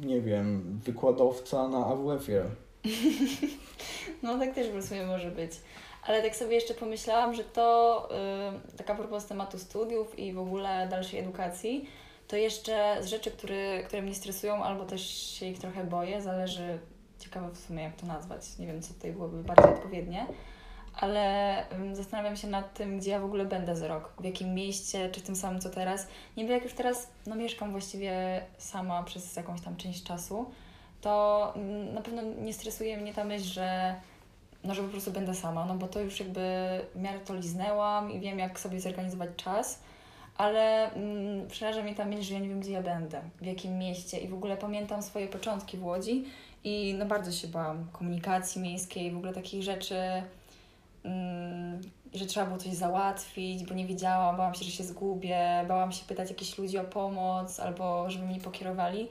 nie 0.00 0.20
wiem, 0.20 0.80
wykładowca 0.84 1.68
na 1.68 1.86
AWF-ie. 1.86 2.44
No 4.22 4.38
tak 4.38 4.54
też 4.54 4.68
w 4.68 4.88
sumie 4.88 5.06
może 5.06 5.30
być. 5.30 5.52
Ale 6.02 6.22
tak 6.22 6.36
sobie 6.36 6.54
jeszcze 6.54 6.74
pomyślałam, 6.74 7.34
że 7.34 7.44
to 7.44 8.08
yy, 8.70 8.76
taka 8.76 8.94
propos 8.94 9.26
tematu 9.26 9.58
studiów 9.58 10.18
i 10.18 10.32
w 10.32 10.38
ogóle 10.38 10.88
dalszej 10.88 11.20
edukacji, 11.20 11.88
to 12.28 12.36
jeszcze 12.36 12.96
z 13.00 13.06
rzeczy, 13.06 13.30
które, 13.30 13.82
które 13.82 14.02
mnie 14.02 14.14
stresują 14.14 14.64
albo 14.64 14.84
też 14.84 15.08
się 15.08 15.46
ich 15.46 15.58
trochę 15.58 15.84
boję, 15.84 16.22
zależy, 16.22 16.78
ciekawe 17.18 17.50
w 17.50 17.58
sumie 17.58 17.82
jak 17.82 17.96
to 17.96 18.06
nazwać, 18.06 18.58
nie 18.58 18.66
wiem 18.66 18.82
co 18.82 18.94
tutaj 18.94 19.12
byłoby 19.12 19.44
bardziej 19.44 19.74
odpowiednie, 19.74 20.26
ale 20.94 21.56
zastanawiam 21.92 22.36
się 22.36 22.48
nad 22.48 22.74
tym, 22.74 22.98
gdzie 22.98 23.10
ja 23.10 23.20
w 23.20 23.24
ogóle 23.24 23.44
będę 23.44 23.76
za 23.76 23.88
rok, 23.88 24.12
w 24.20 24.24
jakim 24.24 24.54
mieście, 24.54 25.10
czy 25.10 25.20
tym 25.20 25.36
samym 25.36 25.60
co 25.60 25.70
teraz. 25.70 26.06
Niby 26.36 26.52
jak 26.52 26.64
już 26.64 26.72
teraz 26.72 27.10
no, 27.26 27.36
mieszkam 27.36 27.70
właściwie 27.70 28.42
sama 28.58 29.02
przez 29.02 29.36
jakąś 29.36 29.60
tam 29.60 29.76
część 29.76 30.02
czasu, 30.02 30.50
to 31.00 31.52
mm, 31.56 31.94
na 31.94 32.00
pewno 32.00 32.22
nie 32.22 32.52
stresuje 32.52 32.96
mnie 32.96 33.14
ta 33.14 33.24
myśl, 33.24 33.44
że 33.44 33.94
no, 34.64 34.74
że 34.74 34.82
po 34.82 34.88
prostu 34.88 35.12
będę 35.12 35.34
sama, 35.34 35.66
no 35.66 35.74
bo 35.74 35.88
to 35.88 36.00
już 36.00 36.20
jakby 36.20 36.40
w 36.94 37.00
miarę 37.00 37.20
to 37.20 37.34
liznęłam 37.34 38.10
i 38.12 38.20
wiem, 38.20 38.38
jak 38.38 38.60
sobie 38.60 38.80
zorganizować 38.80 39.30
czas, 39.36 39.82
ale 40.36 40.92
mm, 40.92 41.48
przeraża 41.48 41.82
mnie 41.82 41.94
ta 41.94 42.04
myśl, 42.04 42.22
że 42.22 42.34
ja 42.34 42.40
nie 42.40 42.48
wiem, 42.48 42.60
gdzie 42.60 42.72
ja 42.72 42.82
będę, 42.82 43.20
w 43.40 43.46
jakim 43.46 43.78
mieście 43.78 44.18
i 44.18 44.28
w 44.28 44.34
ogóle 44.34 44.56
pamiętam 44.56 45.02
swoje 45.02 45.28
początki 45.28 45.76
w 45.76 45.84
Łodzi 45.84 46.24
i 46.64 46.94
no 46.98 47.06
bardzo 47.06 47.32
się 47.32 47.48
bałam 47.48 47.86
komunikacji 47.92 48.62
miejskiej, 48.62 49.10
w 49.10 49.16
ogóle 49.16 49.32
takich 49.32 49.62
rzeczy, 49.62 49.96
mm, 51.04 51.80
że 52.14 52.26
trzeba 52.26 52.46
było 52.46 52.58
coś 52.58 52.72
załatwić, 52.72 53.64
bo 53.64 53.74
nie 53.74 53.86
wiedziałam, 53.86 54.36
bałam 54.36 54.54
się, 54.54 54.64
że 54.64 54.70
się 54.70 54.84
zgubię, 54.84 55.64
bałam 55.68 55.92
się 55.92 56.04
pytać 56.04 56.30
jakichś 56.30 56.58
ludzi 56.58 56.78
o 56.78 56.84
pomoc 56.84 57.60
albo 57.60 58.10
żeby 58.10 58.26
mnie 58.26 58.40
pokierowali. 58.40 59.08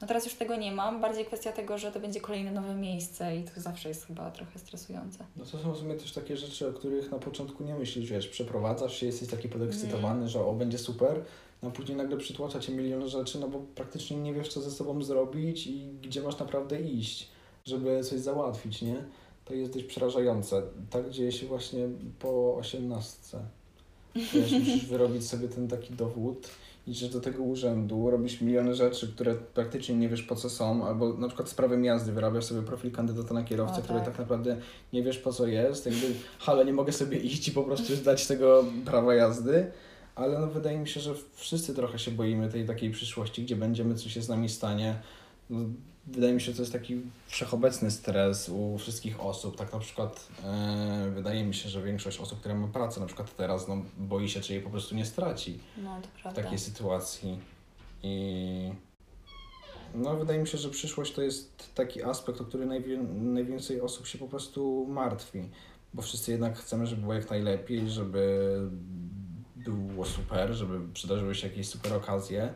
No 0.00 0.06
teraz 0.06 0.24
już 0.24 0.34
tego 0.34 0.56
nie 0.56 0.72
mam, 0.72 1.00
bardziej 1.00 1.24
kwestia 1.24 1.52
tego, 1.52 1.78
że 1.78 1.92
to 1.92 2.00
będzie 2.00 2.20
kolejne 2.20 2.52
nowe 2.52 2.74
miejsce 2.74 3.36
i 3.36 3.44
to 3.44 3.60
zawsze 3.60 3.88
jest 3.88 4.06
chyba 4.06 4.30
trochę 4.30 4.58
stresujące. 4.58 5.24
No 5.36 5.44
to 5.44 5.58
są 5.58 5.72
w 5.72 5.78
sumie 5.78 5.94
też 5.94 6.12
takie 6.12 6.36
rzeczy, 6.36 6.68
o 6.68 6.72
których 6.72 7.10
na 7.10 7.18
początku 7.18 7.64
nie 7.64 7.74
myślisz, 7.74 8.10
wiesz, 8.10 8.28
przeprowadzasz 8.28 8.96
się, 9.00 9.06
jesteś 9.06 9.28
taki 9.28 9.48
podekscytowany, 9.48 10.16
mm. 10.16 10.28
że 10.28 10.44
o, 10.44 10.52
będzie 10.52 10.78
super, 10.78 11.24
no 11.62 11.68
a 11.68 11.72
później 11.72 11.96
nagle 11.96 12.16
przytłacza 12.16 12.60
Cię 12.60 12.72
milion 12.72 13.08
rzeczy, 13.08 13.38
no 13.40 13.48
bo 13.48 13.58
praktycznie 13.74 14.16
nie 14.16 14.34
wiesz, 14.34 14.48
co 14.48 14.60
ze 14.60 14.70
sobą 14.70 15.02
zrobić 15.02 15.66
i 15.66 15.88
gdzie 16.02 16.22
masz 16.22 16.38
naprawdę 16.38 16.80
iść, 16.80 17.28
żeby 17.64 18.04
coś 18.04 18.20
załatwić, 18.20 18.82
nie? 18.82 19.04
To 19.44 19.54
jest 19.54 19.72
dość 19.72 19.84
przerażające. 19.84 20.62
Tak 20.90 21.10
dzieje 21.10 21.32
się 21.32 21.46
właśnie 21.46 21.88
po 22.18 22.56
osiemnastce. 22.56 23.40
Wiesz, 24.14 24.52
musisz 24.52 24.86
wyrobić 24.92 25.26
sobie 25.26 25.48
ten 25.48 25.68
taki 25.68 25.94
dowód 25.94 26.48
idziesz 26.88 27.08
do 27.08 27.20
tego 27.20 27.42
urzędu, 27.42 28.10
robisz 28.10 28.40
miliony 28.40 28.74
rzeczy, 28.74 29.08
które 29.08 29.34
praktycznie 29.34 29.94
nie 29.94 30.08
wiesz 30.08 30.22
po 30.22 30.36
co 30.36 30.50
są, 30.50 30.86
albo 30.86 31.12
na 31.12 31.28
przykład 31.28 31.48
sprawę 31.48 31.80
jazdy, 31.80 32.12
wyrabiasz 32.12 32.44
sobie 32.44 32.62
profil 32.62 32.92
kandydata 32.92 33.34
na 33.34 33.44
kierowcę, 33.44 33.78
o, 33.80 33.82
który 33.82 33.98
tak. 33.98 34.08
tak 34.08 34.18
naprawdę 34.18 34.56
nie 34.92 35.02
wiesz 35.02 35.18
po 35.18 35.32
co 35.32 35.46
jest, 35.46 35.86
jakby 35.86 36.06
halo, 36.38 36.64
nie 36.64 36.72
mogę 36.72 36.92
sobie 36.92 37.18
iść 37.18 37.48
i 37.48 37.52
po 37.52 37.62
prostu 37.62 37.96
zdać 37.96 38.26
tego 38.26 38.64
prawa 38.84 39.14
jazdy, 39.14 39.70
ale 40.14 40.38
no 40.38 40.46
wydaje 40.46 40.78
mi 40.78 40.88
się, 40.88 41.00
że 41.00 41.14
wszyscy 41.34 41.74
trochę 41.74 41.98
się 41.98 42.10
boimy 42.10 42.48
tej 42.48 42.66
takiej 42.66 42.90
przyszłości, 42.90 43.42
gdzie 43.42 43.56
będziemy, 43.56 43.94
co 43.94 44.08
się 44.08 44.22
z 44.22 44.28
nami 44.28 44.48
stanie. 44.48 44.98
No, 45.50 45.58
wydaje 46.12 46.32
mi 46.32 46.40
się, 46.40 46.46
że 46.46 46.56
to 46.56 46.62
jest 46.62 46.72
taki 46.72 47.00
wszechobecny 47.26 47.90
stres 47.90 48.48
u 48.48 48.78
wszystkich 48.78 49.20
osób. 49.20 49.56
Tak 49.56 49.72
na 49.72 49.78
przykład 49.78 50.28
e, 50.44 51.10
wydaje 51.14 51.44
mi 51.44 51.54
się, 51.54 51.68
że 51.68 51.82
większość 51.82 52.20
osób, 52.20 52.40
które 52.40 52.54
ma 52.54 52.68
pracę, 52.68 53.00
na 53.00 53.06
przykład 53.06 53.36
teraz, 53.36 53.68
no, 53.68 53.82
boi 53.98 54.28
się, 54.28 54.40
czy 54.40 54.52
jej 54.52 54.62
po 54.62 54.70
prostu 54.70 54.94
nie 54.94 55.06
straci 55.06 55.60
no, 55.76 56.00
to 56.02 56.08
prawda. 56.22 56.40
w 56.40 56.44
takiej 56.44 56.58
sytuacji. 56.58 57.38
I 58.02 58.72
no, 59.94 60.16
wydaje 60.16 60.38
mi 60.38 60.48
się, 60.48 60.58
że 60.58 60.68
przyszłość 60.68 61.12
to 61.12 61.22
jest 61.22 61.74
taki 61.74 62.02
aspekt, 62.02 62.40
o 62.40 62.44
który 62.44 62.66
najwię 62.66 62.98
najwięcej 63.12 63.80
osób 63.80 64.06
się 64.06 64.18
po 64.18 64.28
prostu 64.28 64.86
martwi, 64.88 65.48
bo 65.94 66.02
wszyscy 66.02 66.30
jednak 66.30 66.58
chcemy, 66.58 66.86
żeby 66.86 67.02
było 67.02 67.14
jak 67.14 67.30
najlepiej, 67.30 67.90
żeby 67.90 68.60
było 69.56 70.04
super, 70.04 70.52
żeby 70.54 70.92
przydarzyły 70.92 71.34
się 71.34 71.48
jakieś 71.48 71.68
super 71.68 71.94
okazje, 71.94 72.54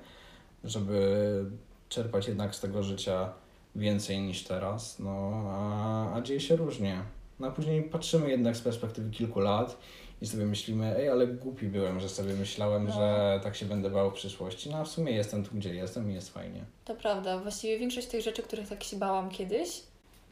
żeby 0.65 1.45
czerpać 1.88 2.29
jednak 2.29 2.55
z 2.55 2.61
tego 2.61 2.83
życia 2.83 3.33
więcej 3.77 4.21
niż 4.21 4.45
teraz, 4.45 4.99
no 4.99 5.43
a, 5.47 6.15
a 6.15 6.21
dzieje 6.21 6.41
się 6.41 6.57
różnie. 6.57 7.03
No 7.41 7.49
a 7.49 7.51
później 7.51 7.83
patrzymy 7.83 8.31
jednak 8.31 8.57
z 8.57 8.61
perspektywy 8.61 9.11
kilku 9.11 9.41
lat 9.41 9.79
i 10.23 10.27
sobie 10.27 10.47
myślimy, 10.47 10.97
ej, 10.97 11.09
ale 11.09 11.27
głupi 11.27 11.67
byłem, 11.67 12.01
że 12.01 12.09
sobie 12.09 12.35
myślałem, 12.35 12.87
no. 12.87 12.93
że 12.93 13.41
tak 13.43 13.57
się 13.57 13.67
będę 13.67 13.91
bał 13.91 14.11
w 14.11 14.15
przyszłości. 14.15 14.71
No 14.71 14.79
a 14.79 14.85
w 14.85 14.89
sumie 14.89 15.13
jestem 15.13 15.45
tu, 15.45 15.51
gdzie 15.55 15.75
jestem 15.75 16.11
i 16.11 16.15
jest 16.15 16.33
fajnie. 16.33 16.65
To 16.85 16.95
prawda. 16.95 17.39
Właściwie 17.39 17.79
większość 17.79 18.07
tych 18.07 18.23
rzeczy, 18.23 18.43
których 18.43 18.69
tak 18.69 18.85
się 18.85 18.97
bałam 18.97 19.31
kiedyś, 19.31 19.83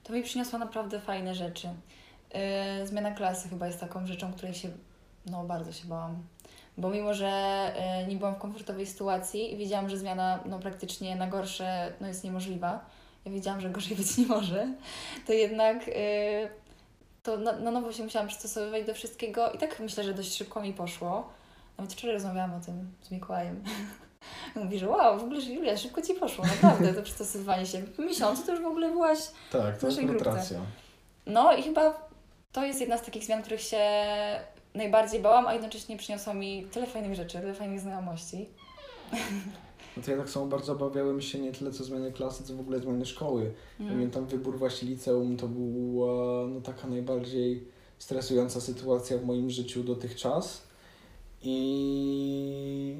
to 0.04 0.12
mi 0.12 0.22
przyniosła 0.22 0.58
naprawdę 0.58 1.00
fajne 1.00 1.34
rzeczy. 1.34 1.68
Yy, 2.78 2.86
zmiana 2.86 3.10
klasy 3.10 3.48
chyba 3.48 3.66
jest 3.66 3.80
taką 3.80 4.06
rzeczą, 4.06 4.32
której 4.32 4.54
się, 4.54 4.68
no 5.26 5.44
bardzo 5.44 5.72
się 5.72 5.88
bałam. 5.88 6.22
Bo 6.78 6.90
mimo, 6.90 7.14
że 7.14 7.32
yy, 8.00 8.08
nie 8.08 8.16
byłam 8.16 8.34
w 8.34 8.38
komfortowej 8.38 8.86
sytuacji 8.86 9.52
i 9.52 9.56
wiedziałam, 9.56 9.88
że 9.90 9.98
zmiana 9.98 10.40
no, 10.46 10.58
praktycznie 10.58 11.16
na 11.16 11.26
gorsze 11.26 11.92
no, 12.00 12.06
jest 12.06 12.24
niemożliwa, 12.24 12.84
ja 13.24 13.32
wiedziałam, 13.32 13.60
że 13.60 13.70
gorzej 13.70 13.96
być 13.96 14.18
nie 14.18 14.26
może, 14.26 14.68
to 15.26 15.32
jednak 15.32 15.86
yy, 15.86 15.94
to 17.22 17.36
na, 17.36 17.52
na 17.52 17.70
nowo 17.70 17.92
się 17.92 18.04
musiałam 18.04 18.28
przystosowywać 18.28 18.86
do 18.86 18.94
wszystkiego 18.94 19.52
i 19.52 19.58
tak 19.58 19.80
myślę, 19.80 20.04
że 20.04 20.14
dość 20.14 20.36
szybko 20.36 20.62
mi 20.62 20.72
poszło. 20.72 21.28
Nawet 21.78 21.92
wczoraj 21.92 22.14
rozmawiałam 22.14 22.54
o 22.54 22.60
tym 22.60 22.90
z 23.02 23.10
Mikołajem. 23.10 23.64
Mówi, 24.56 24.78
że 24.78 24.88
wow, 24.88 25.18
w 25.18 25.22
ogóle, 25.22 25.40
że 25.40 25.50
Julia, 25.50 25.76
szybko 25.76 26.02
Ci 26.02 26.14
poszło, 26.14 26.44
naprawdę, 26.44 26.94
to 26.94 27.02
przystosowywanie 27.02 27.66
się. 27.66 27.82
W 27.82 27.98
miesiącu 27.98 28.42
to 28.46 28.52
już 28.52 28.62
w 28.62 28.66
ogóle 28.66 28.90
byłaś 28.90 29.18
tak, 29.52 29.78
w 29.78 29.82
naszej 29.82 30.06
grupce. 30.06 30.60
No 31.26 31.52
i 31.52 31.62
chyba 31.62 32.08
to 32.52 32.64
jest 32.64 32.80
jedna 32.80 32.98
z 32.98 33.02
takich 33.02 33.24
zmian, 33.24 33.42
których 33.42 33.60
się 33.60 33.80
najbardziej 34.74 35.20
bałam, 35.20 35.46
a 35.46 35.52
jednocześnie 35.52 35.96
przyniosła 35.96 36.34
mi 36.34 36.64
tyle 36.64 36.86
fajnych 36.86 37.14
rzeczy, 37.14 37.40
tyle 37.40 37.54
fajnych 37.54 37.80
znajomości. 37.80 38.48
No 39.96 40.02
to 40.02 40.10
ja 40.10 40.16
tak 40.16 40.30
samo 40.30 40.46
bardzo 40.46 40.72
obawiałem 40.72 41.20
się 41.20 41.38
nie 41.38 41.52
tyle 41.52 41.70
co 41.70 41.84
zmiany 41.84 42.12
klasy, 42.12 42.44
co 42.44 42.54
w 42.54 42.60
ogóle 42.60 42.78
zmiany 42.78 43.06
szkoły. 43.06 43.52
Mm. 43.80 43.92
Pamiętam 43.92 44.26
wybór 44.26 44.58
właśnie 44.58 44.88
liceum, 44.88 45.36
to 45.36 45.48
była 45.48 46.46
no, 46.46 46.60
taka 46.60 46.88
najbardziej 46.88 47.64
stresująca 47.98 48.60
sytuacja 48.60 49.18
w 49.18 49.24
moim 49.24 49.50
życiu 49.50 49.84
dotychczas. 49.84 50.68
I 51.42 52.96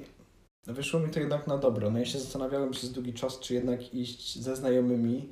wyszło 0.66 1.00
mi 1.00 1.10
to 1.10 1.20
jednak 1.20 1.46
na 1.46 1.58
dobro. 1.58 1.90
No 1.90 1.98
ja 1.98 2.04
się 2.04 2.18
zastanawiałem 2.18 2.70
przez 2.70 2.92
długi 2.92 3.14
czas, 3.14 3.38
czy 3.38 3.54
jednak 3.54 3.94
iść 3.94 4.38
ze 4.38 4.56
znajomymi 4.56 5.28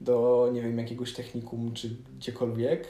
do, 0.00 0.50
nie 0.52 0.62
wiem, 0.62 0.78
jakiegoś 0.78 1.12
technikum, 1.12 1.72
czy 1.74 1.96
gdziekolwiek 2.18 2.88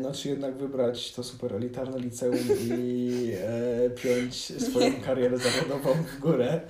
no 0.00 0.12
czy 0.12 0.28
jednak 0.28 0.56
wybrać 0.56 1.12
to 1.12 1.24
super 1.24 1.54
elitarne 1.54 1.98
liceum 1.98 2.38
i 2.60 3.32
e, 3.40 3.90
piąć 3.90 4.34
swoją 4.62 4.92
karierę 5.06 5.38
zawodową 5.38 5.94
w 6.02 6.20
górę. 6.20 6.60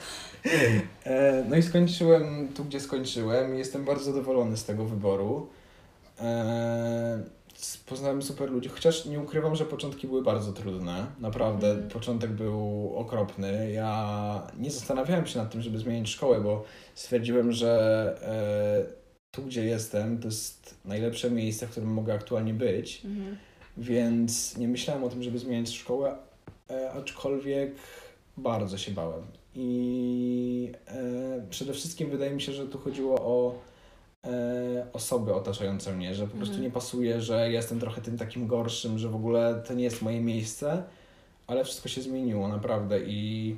E, 1.05 1.45
no 1.49 1.57
i 1.57 1.63
skończyłem 1.63 2.49
tu, 2.55 2.65
gdzie 2.65 2.81
skończyłem 2.81 3.55
i 3.55 3.59
jestem 3.59 3.85
bardzo 3.85 4.05
zadowolony 4.05 4.57
z 4.57 4.65
tego 4.65 4.85
wyboru. 4.85 5.49
E, 6.21 7.23
poznałem 7.87 8.23
super 8.23 8.51
ludzi, 8.51 8.69
chociaż 8.69 9.07
nie 9.07 9.21
ukrywam, 9.21 9.57
że 9.57 9.65
początki 9.65 10.07
były 10.07 10.23
bardzo 10.23 10.53
trudne. 10.53 11.07
Naprawdę, 11.21 11.71
mm. 11.71 11.89
początek 11.89 12.31
był 12.31 12.93
okropny. 12.97 13.73
Ja 13.73 14.43
nie 14.59 14.71
zastanawiałem 14.71 15.27
się 15.27 15.39
nad 15.39 15.51
tym, 15.51 15.63
żeby 15.63 15.79
zmienić 15.79 16.09
szkołę, 16.09 16.41
bo 16.41 16.65
stwierdziłem, 16.95 17.53
że 17.53 18.15
e, 18.93 19.06
tu, 19.37 19.43
gdzie 19.43 19.65
jestem, 19.65 20.19
to 20.19 20.29
jest 20.29 20.75
najlepsze 20.85 21.31
miejsce, 21.31 21.67
w 21.67 21.71
którym 21.71 21.93
mogę 21.93 22.15
aktualnie 22.15 22.55
być, 22.55 23.05
mhm. 23.05 23.37
więc 23.77 24.57
nie 24.57 24.69
myślałem 24.69 25.05
o 25.05 25.09
tym, 25.09 25.23
żeby 25.23 25.39
zmieniać 25.39 25.71
szkołę, 25.71 26.17
e, 26.71 26.93
aczkolwiek 26.93 27.75
bardzo 28.37 28.79
się 28.79 28.93
bałem. 28.93 29.23
I 29.55 30.73
e, 30.87 31.47
przede 31.51 31.73
wszystkim 31.73 32.11
wydaje 32.11 32.31
mi 32.31 32.43
się, 32.43 32.53
że 32.53 32.67
tu 32.67 32.79
chodziło 32.79 33.21
o 33.21 33.55
e, 34.25 34.87
osoby 34.93 35.35
otaczające 35.35 35.93
mnie, 35.93 36.15
że 36.15 36.23
po 36.23 36.33
mhm. 36.33 36.45
prostu 36.45 36.63
nie 36.63 36.71
pasuje, 36.71 37.21
że 37.21 37.51
jestem 37.51 37.81
trochę 37.81 38.01
tym 38.01 38.19
takim 38.19 38.47
gorszym, 38.47 38.99
że 38.99 39.09
w 39.09 39.17
ogóle 39.17 39.63
to 39.67 39.75
nie 39.75 39.85
jest 39.85 40.03
moje 40.03 40.21
miejsce, 40.21 40.83
ale 41.47 41.65
wszystko 41.65 41.89
się 41.89 42.03
zmieniło 42.03 42.49
naprawdę 42.49 43.01
i 43.01 43.57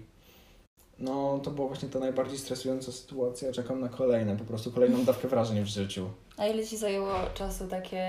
no 0.98 1.38
to 1.38 1.50
była 1.50 1.68
właśnie 1.68 1.88
ta 1.88 1.98
najbardziej 1.98 2.38
stresująca 2.38 2.92
sytuacja. 2.92 3.52
Czekam 3.52 3.80
na 3.80 3.88
kolejne, 3.88 4.36
po 4.36 4.44
prostu 4.44 4.72
kolejną 4.72 5.04
dawkę 5.04 5.28
wrażeń 5.28 5.62
w 5.62 5.66
życiu. 5.66 6.10
A 6.36 6.46
ile 6.46 6.66
Ci 6.66 6.76
zajęło 6.76 7.12
czasu 7.34 7.66
takie 7.66 8.08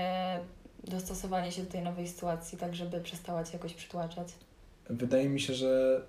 dostosowanie 0.84 1.52
się 1.52 1.62
do 1.62 1.70
tej 1.70 1.82
nowej 1.82 2.08
sytuacji, 2.08 2.58
tak 2.58 2.74
żeby 2.74 3.00
przestała 3.00 3.44
Cię 3.44 3.52
jakoś 3.52 3.74
przytłaczać? 3.74 4.28
Wydaje 4.90 5.28
mi 5.28 5.40
się, 5.40 5.54
że 5.54 6.02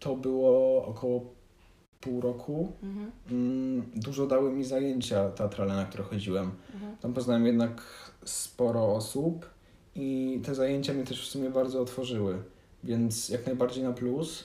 to 0.00 0.16
było 0.16 0.84
około 0.86 1.20
pół 2.00 2.20
roku. 2.20 2.72
Mhm. 2.82 3.10
Mm, 3.30 3.90
Dużo 3.96 4.26
dały 4.26 4.52
mi 4.52 4.64
zajęcia 4.64 5.30
teatralne, 5.30 5.76
na 5.76 5.84
które 5.84 6.04
chodziłem. 6.04 6.50
Mhm. 6.74 6.96
Tam 6.96 7.14
poznałem 7.14 7.46
jednak 7.46 7.82
sporo 8.24 8.94
osób 8.94 9.46
i 9.94 10.40
te 10.44 10.54
zajęcia 10.54 10.92
mnie 10.92 11.04
też 11.04 11.28
w 11.28 11.30
sumie 11.30 11.50
bardzo 11.50 11.80
otworzyły, 11.80 12.42
więc 12.84 13.28
jak 13.28 13.46
najbardziej 13.46 13.84
na 13.84 13.92
plus. 13.92 14.44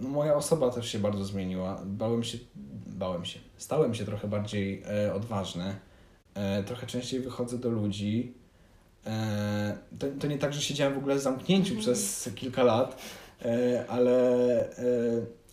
No, 0.00 0.08
moja 0.08 0.34
osoba 0.34 0.70
też 0.70 0.88
się 0.92 0.98
bardzo 0.98 1.24
zmieniła. 1.24 1.82
Bałem 1.84 2.24
się, 2.24 2.38
bałem 2.86 3.24
się, 3.24 3.38
stałem 3.56 3.94
się 3.94 4.04
trochę 4.04 4.28
bardziej 4.28 4.82
e, 5.06 5.14
odważny. 5.14 5.76
E, 6.34 6.62
trochę 6.62 6.86
częściej 6.86 7.20
wychodzę 7.20 7.58
do 7.58 7.70
ludzi. 7.70 8.34
E, 9.06 9.78
to, 9.98 10.06
to 10.20 10.26
nie 10.26 10.38
tak, 10.38 10.52
że 10.52 10.60
siedziałem 10.60 10.94
w 10.94 10.98
ogóle 10.98 11.14
w 11.14 11.20
zamknięciu 11.20 11.74
Mhm. 11.74 11.80
przez 11.80 12.30
kilka 12.34 12.62
lat, 12.62 13.02
e, 13.44 13.84
ale 13.88 14.20
e, 14.70 14.82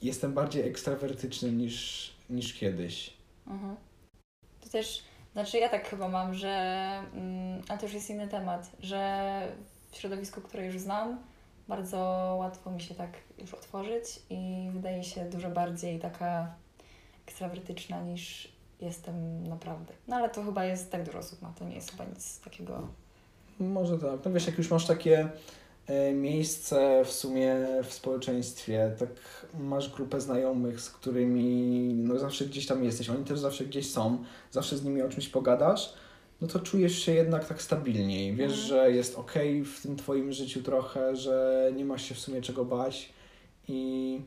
jestem 0.02 0.34
bardziej 0.34 0.68
ekstrawertyczny 0.68 1.52
niż, 1.52 2.10
niż 2.30 2.54
kiedyś. 2.54 3.14
Mhm. 3.48 3.76
To 4.62 4.70
też, 4.70 5.04
znaczy 5.34 5.58
ja 5.58 5.70
tak 5.70 5.88
chyba 5.90 6.08
mam, 6.10 6.34
że, 6.34 6.50
mm, 7.14 7.62
ale 7.70 7.78
to 7.80 7.86
już 7.86 7.94
jest 7.94 8.10
inny 8.10 8.28
temat, 8.28 8.72
że 8.80 9.42
w 9.92 9.98
środowisku, 9.98 10.42
które 10.42 10.66
już 10.66 10.80
znam, 10.80 11.20
bardzo 11.68 11.98
łatwo 12.40 12.72
mi 12.72 12.82
się 12.82 12.96
tak 12.96 13.10
już 13.38 13.54
otworzyć 13.54 14.20
i 14.30 14.70
wydaje 14.74 15.04
się 15.04 15.26
dużo 15.26 15.50
bardziej 15.50 16.00
taka 16.00 16.56
ekstrawertyczna 17.28 18.02
niż 18.02 18.52
jestem 18.82 19.48
naprawdę. 19.48 19.94
No 20.08 20.16
ale 20.16 20.30
to 20.30 20.44
chyba 20.44 20.66
jest 20.66 20.92
tak 20.92 21.04
dużo 21.04 21.18
osób 21.18 21.42
ma, 21.42 21.54
to 21.60 21.66
nie 21.66 21.76
jest 21.76 21.92
chyba 21.92 22.06
nic 22.06 22.40
takiego. 22.40 22.88
Może 23.60 23.98
tak. 23.98 24.26
No 24.26 24.32
wiesz, 24.32 24.48
jak 24.48 24.58
już 24.58 24.72
masz 24.72 24.86
takie 24.86 25.30
e, 25.88 26.14
miejsce 26.14 27.06
w 27.06 27.12
sumie 27.12 27.56
w 27.84 27.94
społeczeństwie, 27.94 28.92
tak 29.00 29.10
masz 29.60 29.90
grupę 29.90 30.22
znajomych, 30.22 30.82
z 30.82 30.90
którymi 30.90 31.94
no 31.94 32.20
zawsze 32.20 32.46
gdzieś 32.46 32.66
tam 32.66 32.84
jesteś, 32.84 33.10
oni 33.10 33.26
też 33.26 33.40
zawsze 33.40 33.66
gdzieś 33.66 33.92
są, 33.92 34.24
zawsze 34.52 34.78
z 34.78 34.84
nimi 34.84 35.02
o 35.02 35.10
czymś 35.10 35.30
pogadasz, 35.30 35.94
no 36.42 36.48
to 36.48 36.60
czujesz 36.60 37.00
się 37.00 37.12
jednak 37.14 37.48
tak 37.48 37.62
stabilniej. 37.62 38.36
Wiesz, 38.36 38.52
Mhm. 38.52 38.68
że 38.68 38.92
jest 38.92 39.18
okej 39.18 39.64
w 39.66 39.82
tym 39.82 39.96
twoim 39.96 40.32
życiu 40.32 40.64
trochę, 40.64 41.16
że 41.16 41.72
nie 41.76 41.86
masz 41.86 42.04
się 42.04 42.16
w 42.16 42.20
sumie 42.20 42.42
czego 42.42 42.66
bać 42.66 43.14
i 43.68 44.22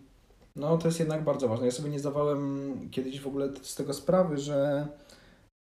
no 0.56 0.78
to 0.78 0.88
jest 0.88 0.98
jednak 1.00 1.24
bardzo 1.24 1.48
ważne. 1.48 1.66
Ja 1.66 1.72
sobie 1.72 1.90
nie 1.90 1.98
zdawałem 2.00 2.74
kiedyś 2.90 3.20
w 3.20 3.26
ogóle 3.26 3.48
z 3.62 3.74
tego 3.74 3.94
sprawy, 3.94 4.38
że 4.38 4.86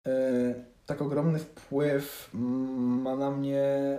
e, 0.06 0.54
tak 0.86 1.02
ogromny 1.02 1.38
wpływ 1.38 2.30
ma 2.32 3.16
na 3.16 3.30
mnie 3.30 3.98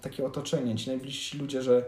takie 0.00 0.26
otoczenie, 0.26 0.76
ci 0.76 0.90
najbliżsi 0.90 1.38
ludzie, 1.38 1.62
że 1.62 1.84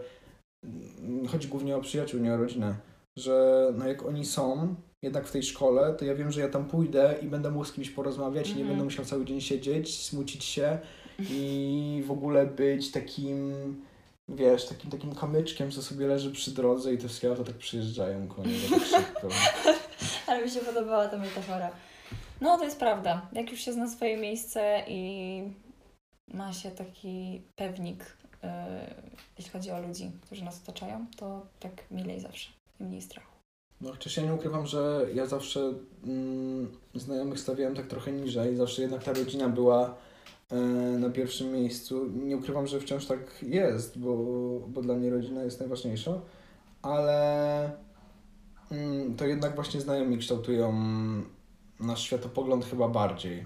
chodzi 1.31 1.47
głównie 1.47 1.75
o 1.77 1.81
przyjaciół, 1.81 2.19
nie 2.21 2.33
o 2.33 2.37
rodzinę, 2.37 2.75
że 3.17 3.67
no 3.77 3.87
jak 3.87 4.05
oni 4.05 4.25
są 4.25 4.75
jednak 5.03 5.27
w 5.27 5.31
tej 5.31 5.43
szkole, 5.43 5.93
to 5.93 6.05
ja 6.05 6.15
wiem, 6.15 6.31
że 6.31 6.41
ja 6.41 6.49
tam 6.49 6.65
pójdę 6.65 7.15
i 7.21 7.27
będę 7.27 7.51
mógł 7.51 7.65
z 7.65 7.73
kimś 7.73 7.89
porozmawiać 7.89 8.45
i 8.49 8.49
nie 8.49 8.55
Mhm. 8.61 8.69
będę 8.69 8.83
musiał 8.83 9.05
cały 9.05 9.25
dzień 9.25 9.41
siedzieć, 9.41 10.05
smucić 10.05 10.43
się 10.43 10.79
i 11.29 12.03
w 12.07 12.11
ogóle 12.11 12.45
być 12.45 12.91
takim, 12.91 13.53
wiesz, 14.29 14.65
takim 14.65 14.91
takim 14.91 15.15
kamyczkiem, 15.15 15.71
co 15.71 15.81
sobie 15.81 16.07
leży 16.07 16.31
przy 16.31 16.51
drodze 16.51 16.93
i 16.93 16.97
te 16.97 17.07
wszystkie 17.07 17.29
auta 17.29 17.43
tak 17.43 17.55
przyjeżdżają 17.55 18.27
koło 18.27 18.47
niego 18.47 18.67
tak 18.69 18.85
szybko. 18.87 19.27
Ale 20.27 20.43
mi 20.45 20.51
się 20.51 20.59
podobała 20.59 21.07
ta 21.07 21.17
metafora. 21.17 21.71
No 22.41 22.57
to 22.57 22.63
jest 22.63 22.79
prawda. 22.79 23.29
Jak 23.33 23.51
już 23.51 23.59
się 23.59 23.73
zna 23.73 23.89
swoje 23.89 24.17
miejsce 24.17 24.83
i 24.87 25.41
ma 26.27 26.53
się 26.53 26.71
taki 26.71 27.41
pewnik, 27.55 28.17
yy, 28.43 28.49
jeśli 29.37 29.51
chodzi 29.51 29.71
o 29.71 29.81
ludzi, 29.81 30.11
którzy 30.21 30.43
nas 30.43 30.61
otaczają, 30.63 31.05
to 31.17 31.45
tak 31.59 31.71
milej 31.91 32.19
zawsze 32.19 32.49
i 32.79 32.83
mniej 32.83 33.01
strachu. 33.01 33.32
No 33.83 33.91
chociaż 33.91 34.17
ja 34.17 34.23
nie 34.23 34.33
ukrywam, 34.33 34.65
że 34.67 35.07
ja 35.13 35.25
zawsze 35.25 35.73
mm, 36.03 36.71
znajomych 36.95 37.39
stawiałem 37.39 37.75
tak 37.75 37.87
trochę 37.87 38.11
niżej, 38.11 38.55
zawsze 38.55 38.81
jednak 38.81 39.03
ta 39.03 39.13
rodzina 39.13 39.49
była 39.49 39.95
e, 40.51 40.55
na 40.99 41.09
pierwszym 41.09 41.51
miejscu. 41.51 42.05
Nie 42.05 42.37
ukrywam, 42.37 42.67
że 42.67 42.79
wciąż 42.79 43.05
tak 43.05 43.19
jest, 43.41 43.99
bo, 43.99 44.15
bo 44.67 44.81
dla 44.81 44.95
mnie 44.95 45.09
rodzina 45.09 45.43
jest 45.43 45.59
najważniejsza, 45.59 46.21
ale 46.81 47.71
mm, 48.71 49.15
to 49.15 49.25
jednak 49.25 49.55
właśnie 49.55 49.81
znajomi 49.81 50.17
kształtują 50.17 50.73
nasz 51.79 52.03
światopogląd 52.03 52.65
chyba 52.65 52.89
bardziej, 52.89 53.45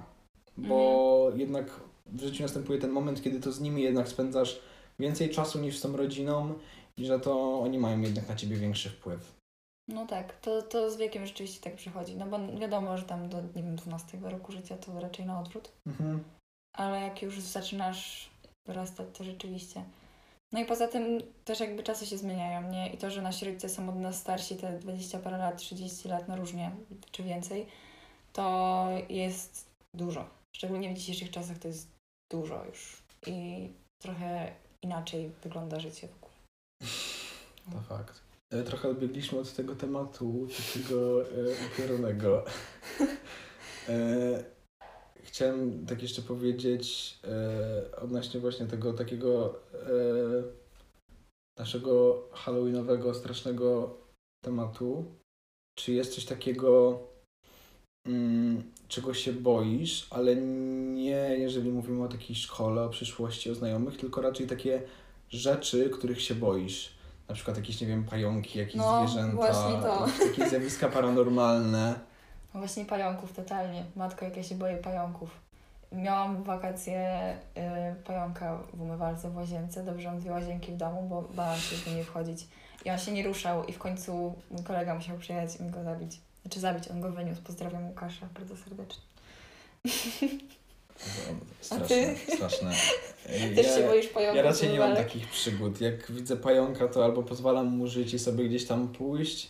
bo 0.58 1.32
jednak 1.36 1.80
w 2.06 2.22
życiu 2.22 2.44
następuje 2.44 2.80
ten 2.80 2.92
moment, 2.92 3.22
kiedy 3.22 3.40
to 3.40 3.52
z 3.52 3.60
nimi 3.60 3.82
jednak 3.82 4.08
spędzasz 4.08 4.62
więcej 5.00 5.30
czasu 5.30 5.60
niż 5.60 5.78
z 5.78 5.82
tą 5.82 5.98
rodziną 5.98 6.54
i 6.98 7.06
że 7.06 7.20
to 7.20 7.60
oni 7.60 7.80
mają 7.80 8.02
jednak 8.02 8.30
na 8.30 8.36
ciebie 8.36 8.56
większy 8.56 8.90
wpływ. 8.90 9.38
No 9.88 10.06
tak, 10.06 10.40
to, 10.40 10.62
to 10.62 10.92
z 10.92 10.98
wiekiem 10.98 11.26
rzeczywiście 11.26 11.62
tak 11.62 11.76
przychodzi. 11.76 12.16
No 12.16 12.26
bo 12.26 12.60
wiadomo, 12.60 12.98
że 12.98 13.04
tam 13.04 13.30
do 13.30 13.42
nie 13.42 13.64
wiem, 13.64 13.76
12 13.76 14.18
roku 14.22 14.52
życia 14.52 14.78
to 14.78 15.00
raczej 15.00 15.26
na 15.26 15.40
odwrót. 15.40 15.72
Mhm. 15.88 16.24
ale 16.78 17.02
jak 17.02 17.22
już 17.22 17.40
zaczynasz 17.40 18.30
dorastać, 18.68 19.08
to 19.18 19.24
rzeczywiście. 19.24 19.84
No 20.52 20.60
i 20.60 20.66
poza 20.66 20.88
tym 20.88 21.22
też 21.46 21.60
jakby 21.60 21.84
czasy 21.84 22.06
się 22.06 22.18
zmieniają, 22.18 22.72
nie? 22.72 22.94
I 22.94 22.98
to, 22.98 23.12
że 23.12 23.22
nasi 23.22 23.46
rodzice 23.46 23.70
są 23.70 23.90
od 23.90 23.96
nas 23.96 24.20
starsi 24.20 24.56
te 24.56 24.80
20 24.80 25.20
parę 25.20 25.38
lat, 25.38 25.58
30 25.58 26.08
lat, 26.08 26.28
no 26.28 26.36
różnie, 26.36 26.72
czy 27.12 27.24
więcej, 27.24 27.68
to 28.34 28.88
jest 29.10 29.70
dużo. 29.94 30.30
Szczególnie 30.56 30.94
w 30.94 30.98
dzisiejszych 30.98 31.32
czasach 31.32 31.58
to 31.58 31.68
jest 31.68 31.88
dużo 32.32 32.66
już. 32.66 33.04
I 33.28 33.70
trochę 34.02 34.56
inaczej 34.84 35.32
wygląda 35.44 35.80
życie 35.80 36.08
wokół. 36.08 36.32
To 37.72 37.82
fakt. 37.82 38.27
E, 38.50 38.64
Trochę 38.64 38.90
odbiegliśmy 38.90 39.40
od 39.40 39.54
tego 39.54 39.76
tematu 39.76 40.48
takiego 40.58 41.24
e, 41.24 41.28
ukierunego. 41.74 42.46
E, 43.90 44.44
chciałem 45.24 45.86
tak 45.86 46.02
jeszcze 46.02 46.22
powiedzieć 46.22 47.18
odnośnie 48.02 48.40
właśnie 48.40 48.66
tego 48.66 48.94
takiego 48.94 49.60
naszego 51.60 52.24
halloweenowego, 52.32 53.14
strasznego 53.14 53.98
tematu. 54.46 55.06
Czy 55.80 55.92
jest 55.94 56.16
coś 56.16 56.26
takiego, 56.26 57.00
mm, 58.08 58.64
czego 58.88 59.14
się 59.14 59.34
boisz, 59.34 60.08
ale 60.10 60.36
nie 60.36 61.36
jeżeli 61.38 61.72
mówimy 61.72 62.04
o 62.04 62.08
takiej 62.08 62.36
szkole, 62.36 62.84
o 62.84 62.90
przyszłości, 62.90 63.52
o 63.52 63.56
znajomych, 63.56 63.98
tylko 63.98 64.22
raczej 64.22 64.48
takie 64.48 64.82
rzeczy, 65.30 65.90
których 65.90 66.22
się 66.22 66.36
boisz. 66.36 66.97
Na 67.30 67.36
przykład 67.36 67.58
jakieś, 67.58 67.82
nie 67.82 67.88
wiem, 67.88 68.04
pająki, 68.04 68.60
jakieś 68.60 68.76
No, 68.76 69.08
zwierzęta, 69.08 69.36
właśnie 69.36 69.82
to. 69.82 70.08
jakieś 70.08 70.20
takie 70.38 70.50
zjawiska 70.50 70.90
paranormalne. 70.90 72.00
No 72.54 72.60
właśnie 72.60 72.86
pająków 72.86 73.34
totalnie. 73.34 73.86
Matko, 73.96 74.26
jak 74.26 74.38
ja 74.38 74.44
się 74.44 74.56
boję 74.56 74.78
pająków. 74.78 75.30
Miałam 75.92 76.44
wakacje 76.44 77.34
y, 77.58 78.04
pająka 78.04 78.58
w 78.74 78.82
umywalce 78.82 79.30
w 79.30 79.36
łazience. 79.36 79.84
Dobrze, 79.84 80.08
mam 80.08 80.20
dwie 80.20 80.32
łazienki 80.32 80.72
w 80.72 80.78
domu, 80.78 81.08
bo 81.10 81.22
bałam 81.22 81.58
się 81.60 81.76
do 81.86 81.96
niej 81.96 82.04
wchodzić. 82.04 82.48
I 82.86 82.90
on 82.92 82.98
się 82.98 83.12
nie 83.12 83.24
ruszał 83.24 83.66
i 83.66 83.74
w 83.74 83.80
końcu 83.80 84.36
mój 84.52 84.64
kolega 84.64 84.96
musiał 84.96 85.18
przyjechać 85.18 85.56
i 85.60 85.64
mi 85.64 85.70
go 85.72 85.84
zabić. 85.84 86.22
Znaczy 86.42 86.60
zabić, 86.60 86.88
on 86.88 87.02
go 87.02 87.12
wyniósł. 87.12 87.42
Pozdrawiam 87.42 87.88
Łukasza 87.88 88.28
bardzo 88.40 88.58
serdecznie. 88.58 89.02
Straszne, 91.62 92.16
straszne. 92.36 92.72
Też 93.56 93.76
się 93.76 93.88
boisz 93.88 94.08
pająków 94.08 94.38
Ja 94.38 94.44
raczej 94.44 94.70
nie 94.70 94.80
mam 94.80 94.96
takich 94.96 95.30
przygód. 95.30 95.82
Jak 95.82 96.12
widzę 96.12 96.38
pająka, 96.38 96.88
to 96.88 97.06
albo 97.06 97.24
pozwalam 97.24 97.68
mu 97.68 97.88
żyć 97.88 98.14
i 98.14 98.20
sobie 98.20 98.46
gdzieś 98.46 98.66
tam 98.66 98.88
pójść, 98.88 99.50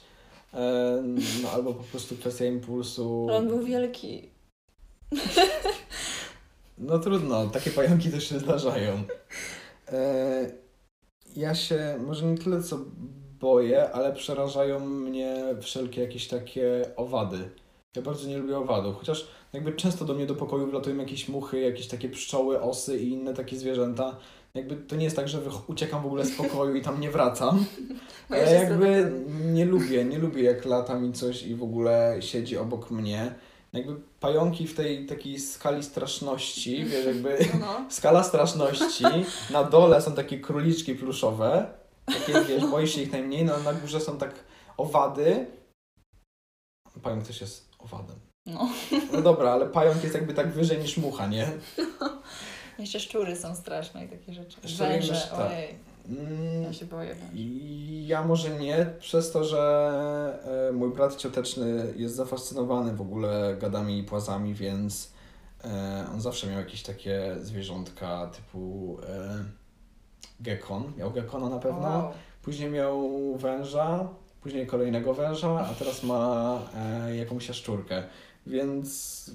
e, 0.54 1.04
no 1.44 1.52
albo 1.52 1.74
po 1.74 1.84
prostu 1.84 2.16
kwestia 2.16 2.46
impulsu. 2.46 3.28
On 3.32 3.48
był 3.48 3.64
wielki. 3.64 4.30
No 6.78 7.00
trudno, 7.00 7.48
takie 7.48 7.72
pająki 7.72 8.10
też 8.12 8.30
się 8.30 8.40
zdarzają. 8.40 9.04
E, 9.92 10.52
ja 11.36 11.56
się 11.56 12.00
może 12.06 12.26
nie 12.26 12.38
tyle 12.38 12.64
co 12.64 12.80
boję, 13.40 13.92
ale 13.92 14.14
przerażają 14.14 14.80
mnie 14.80 15.44
wszelkie 15.62 16.02
jakieś 16.02 16.28
takie 16.28 16.82
owady. 16.96 17.50
Ja 17.98 18.04
bardzo 18.04 18.28
nie 18.28 18.38
lubię 18.38 18.58
owadów, 18.58 18.96
chociaż 18.98 19.28
jakby 19.54 19.74
często 19.74 20.06
do 20.06 20.14
mnie 20.14 20.26
do 20.26 20.36
pokoju 20.36 20.68
wlatują 20.68 20.98
jakieś 20.98 21.30
muchy, 21.30 21.60
jakieś 21.60 21.88
takie 21.88 22.10
pszczoły, 22.10 22.62
osy 22.62 23.00
i 23.00 23.12
inne 23.12 23.34
takie 23.34 23.58
zwierzęta. 23.58 24.18
Jakby 24.54 24.76
to 24.76 24.96
nie 24.96 25.04
jest 25.04 25.16
tak, 25.16 25.28
że 25.28 25.40
uciekam 25.68 26.04
w 26.04 26.06
ogóle 26.06 26.26
z 26.26 26.38
pokoju 26.38 26.76
i 26.76 26.82
tam 26.82 27.02
nie 27.02 27.12
wracam. 27.12 27.66
Siostra 28.30 28.54
jakby 28.54 29.12
nie 29.46 29.66
lubię, 29.66 30.06
nie 30.06 30.20
lubię 30.20 30.44
jak 30.44 30.66
lata 30.66 31.00
mi 31.00 31.14
coś 31.14 31.44
i 31.44 31.56
w 31.56 31.64
ogóle 31.64 32.18
siedzi 32.20 32.58
obok 32.58 32.92
mnie. 32.92 33.36
Jakby 33.74 33.96
pająki 34.20 34.68
w 34.68 34.76
tej 34.76 35.06
takiej 35.06 35.40
skali 35.40 35.84
straszności, 35.84 36.86
wiesz, 36.86 37.06
jakby 37.06 37.38
No. 37.60 37.86
skala 37.90 38.24
straszności, 38.24 39.06
na 39.50 39.64
dole 39.64 40.02
są 40.02 40.14
takie 40.14 40.40
króliczki 40.40 40.96
pluszowe, 40.96 41.68
takie 42.06 42.42
wiesz, 42.42 42.66
boisz 42.66 42.96
się 42.96 43.02
ich 43.02 43.12
najmniej, 43.12 43.46
no 43.46 43.60
na 43.60 43.74
górze 43.74 44.00
są 44.00 44.18
tak 44.18 44.34
Owady. 44.78 45.46
Pająk 47.04 47.28
też 47.28 47.42
jest 47.42 47.67
owadem. 47.80 48.20
No. 48.46 48.70
No 49.14 49.22
dobra, 49.22 49.52
ale 49.52 49.66
pająk 49.66 50.04
jest 50.04 50.16
jakby 50.16 50.34
tak 50.34 50.52
wyżej 50.52 50.80
niż 50.80 50.98
mucha, 50.98 51.28
nie? 51.28 51.48
Jeszcze 52.80 53.00
szczury 53.00 53.36
są 53.36 53.56
straszne 53.56 54.06
i 54.06 54.10
takie 54.10 54.34
rzeczy. 54.34 54.58
Szczury 54.68 54.90
Węże, 54.90 55.28
tak. 55.32 55.52
ojej. 55.52 55.76
Mm, 56.10 56.64
Ja 56.64 56.74
się 56.74 56.86
boję 56.86 57.16
ja 58.08 58.24
może 58.24 58.50
nie, 58.50 58.86
przez 59.00 59.32
to, 59.32 59.44
że 59.44 60.70
e, 60.70 60.72
mój 60.72 60.90
brat 60.90 61.16
cioteczny 61.16 61.94
jest 61.96 62.16
zafascynowany 62.16 62.94
w 62.96 63.02
ogóle 63.02 63.56
gadami 63.60 64.00
i 64.00 64.04
płazami, 64.04 64.54
więc 64.54 65.12
e, 65.64 66.06
on 66.14 66.22
zawsze 66.22 66.48
miał 66.48 66.60
jakieś 66.60 66.84
takie 66.84 67.36
zwierzątka 67.42 68.28
typu 68.28 68.98
e, 69.10 69.44
gekon. 70.40 70.94
Miał 70.98 71.12
gekona 71.12 71.50
na 71.50 71.60
pewno. 71.60 71.80
Wow. 71.90 72.12
Później 72.42 72.70
miał 72.70 73.10
węża, 73.38 74.08
później 74.42 74.68
kolejnego 74.68 75.14
węża, 75.14 75.50
a 75.72 75.74
teraz 75.74 76.04
ma 76.04 76.60
e, 76.76 77.16
jakąś 77.16 77.48
jaszczurkę. 77.48 78.04
Więc 78.48 79.32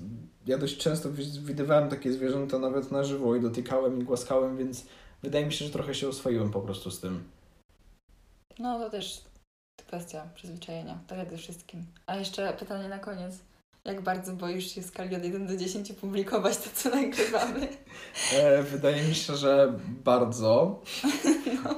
ja 0.46 0.58
dość 0.58 0.76
często 0.78 1.10
wi- 1.12 1.40
widywałem 1.40 1.88
takie 1.88 2.12
zwierzęta 2.12 2.58
nawet 2.58 2.90
na 2.92 3.04
żywo 3.04 3.36
i 3.36 3.40
dotykałem 3.40 4.00
i 4.00 4.04
głaskałem, 4.04 4.56
więc 4.56 4.86
wydaje 5.22 5.46
mi 5.46 5.52
się, 5.52 5.64
że 5.64 5.70
trochę 5.70 5.94
się 5.94 6.08
oswoiłem 6.08 6.50
po 6.50 6.60
prostu 6.60 6.90
z 6.90 7.00
tym. 7.00 7.24
No 8.58 8.78
to 8.78 8.90
też 8.90 9.22
kwestia 9.86 10.28
przyzwyczajenia, 10.34 10.98
tak 11.06 11.18
jak 11.18 11.30
ze 11.30 11.36
wszystkim. 11.36 11.86
A 12.06 12.16
jeszcze 12.16 12.52
pytanie 12.52 12.88
na 12.88 12.98
koniec. 12.98 13.38
Jak 13.84 14.00
bardzo 14.00 14.32
boisz 14.32 14.74
się 14.74 14.82
w 14.82 14.86
skali 14.86 15.16
od 15.16 15.24
1 15.24 15.46
do 15.46 15.56
10 15.56 15.92
publikować 15.92 16.56
to, 16.56 16.70
co 16.74 16.90
nagrywamy? 16.90 17.68
E, 18.34 18.62
wydaje 18.62 19.02
mi 19.02 19.14
się, 19.14 19.36
że 19.36 19.72
bardzo. 20.04 20.80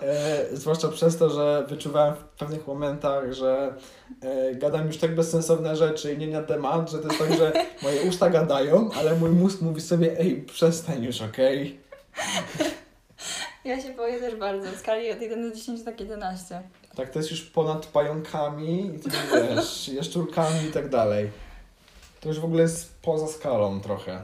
E, 0.02 0.56
zwłaszcza 0.56 0.88
przez 0.88 1.16
to, 1.16 1.30
że 1.30 1.66
wyczuwałem 1.68 2.14
w 2.14 2.18
pewnych 2.18 2.66
momentach, 2.66 3.32
że 3.32 3.74
e, 4.20 4.54
gadam 4.54 4.86
już 4.86 4.96
tak 4.96 5.14
bezsensowne 5.14 5.76
rzeczy 5.76 6.14
i 6.14 6.18
nie 6.18 6.26
na 6.26 6.42
temat, 6.42 6.90
że 6.90 6.98
to 6.98 7.08
jest 7.08 7.18
tak, 7.18 7.38
że 7.38 7.52
moje 7.82 8.02
usta 8.02 8.30
gadają, 8.30 8.90
ale 8.92 9.16
mój 9.16 9.30
mózg 9.30 9.60
mówi 9.60 9.80
sobie, 9.80 10.18
ej, 10.18 10.42
przestań 10.42 11.04
już, 11.04 11.22
okej? 11.22 11.80
Ja 13.64 13.82
się 13.82 13.92
boję 13.92 14.20
też 14.20 14.36
bardzo. 14.36 14.70
W 14.72 14.76
skali 14.76 15.10
od 15.10 15.20
1 15.20 15.50
do 15.50 15.56
10 15.56 15.84
tak 15.84 16.00
11. 16.00 16.62
Tak, 16.96 17.10
to 17.10 17.18
jest 17.18 17.30
już 17.30 17.42
ponad 17.42 17.86
pająkami 17.86 18.86
i 18.86 18.98
ty 18.98 19.10
wiesz, 19.10 19.88
jaszczurkami 19.88 20.68
i 20.68 20.72
tak 20.72 20.88
dalej. 20.88 21.30
To 22.24 22.28
już 22.28 22.40
w 22.40 22.44
ogóle 22.44 22.62
jest 22.62 22.98
poza 23.02 23.26
skalą 23.26 23.80
trochę. 23.80 24.22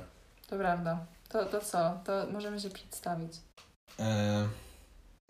To 0.48 0.58
prawda. 0.58 1.06
To, 1.28 1.44
to 1.44 1.60
co? 1.60 2.00
To 2.04 2.26
możemy 2.32 2.60
się 2.60 2.70
przedstawić. 2.70 3.32
E, 3.98 4.48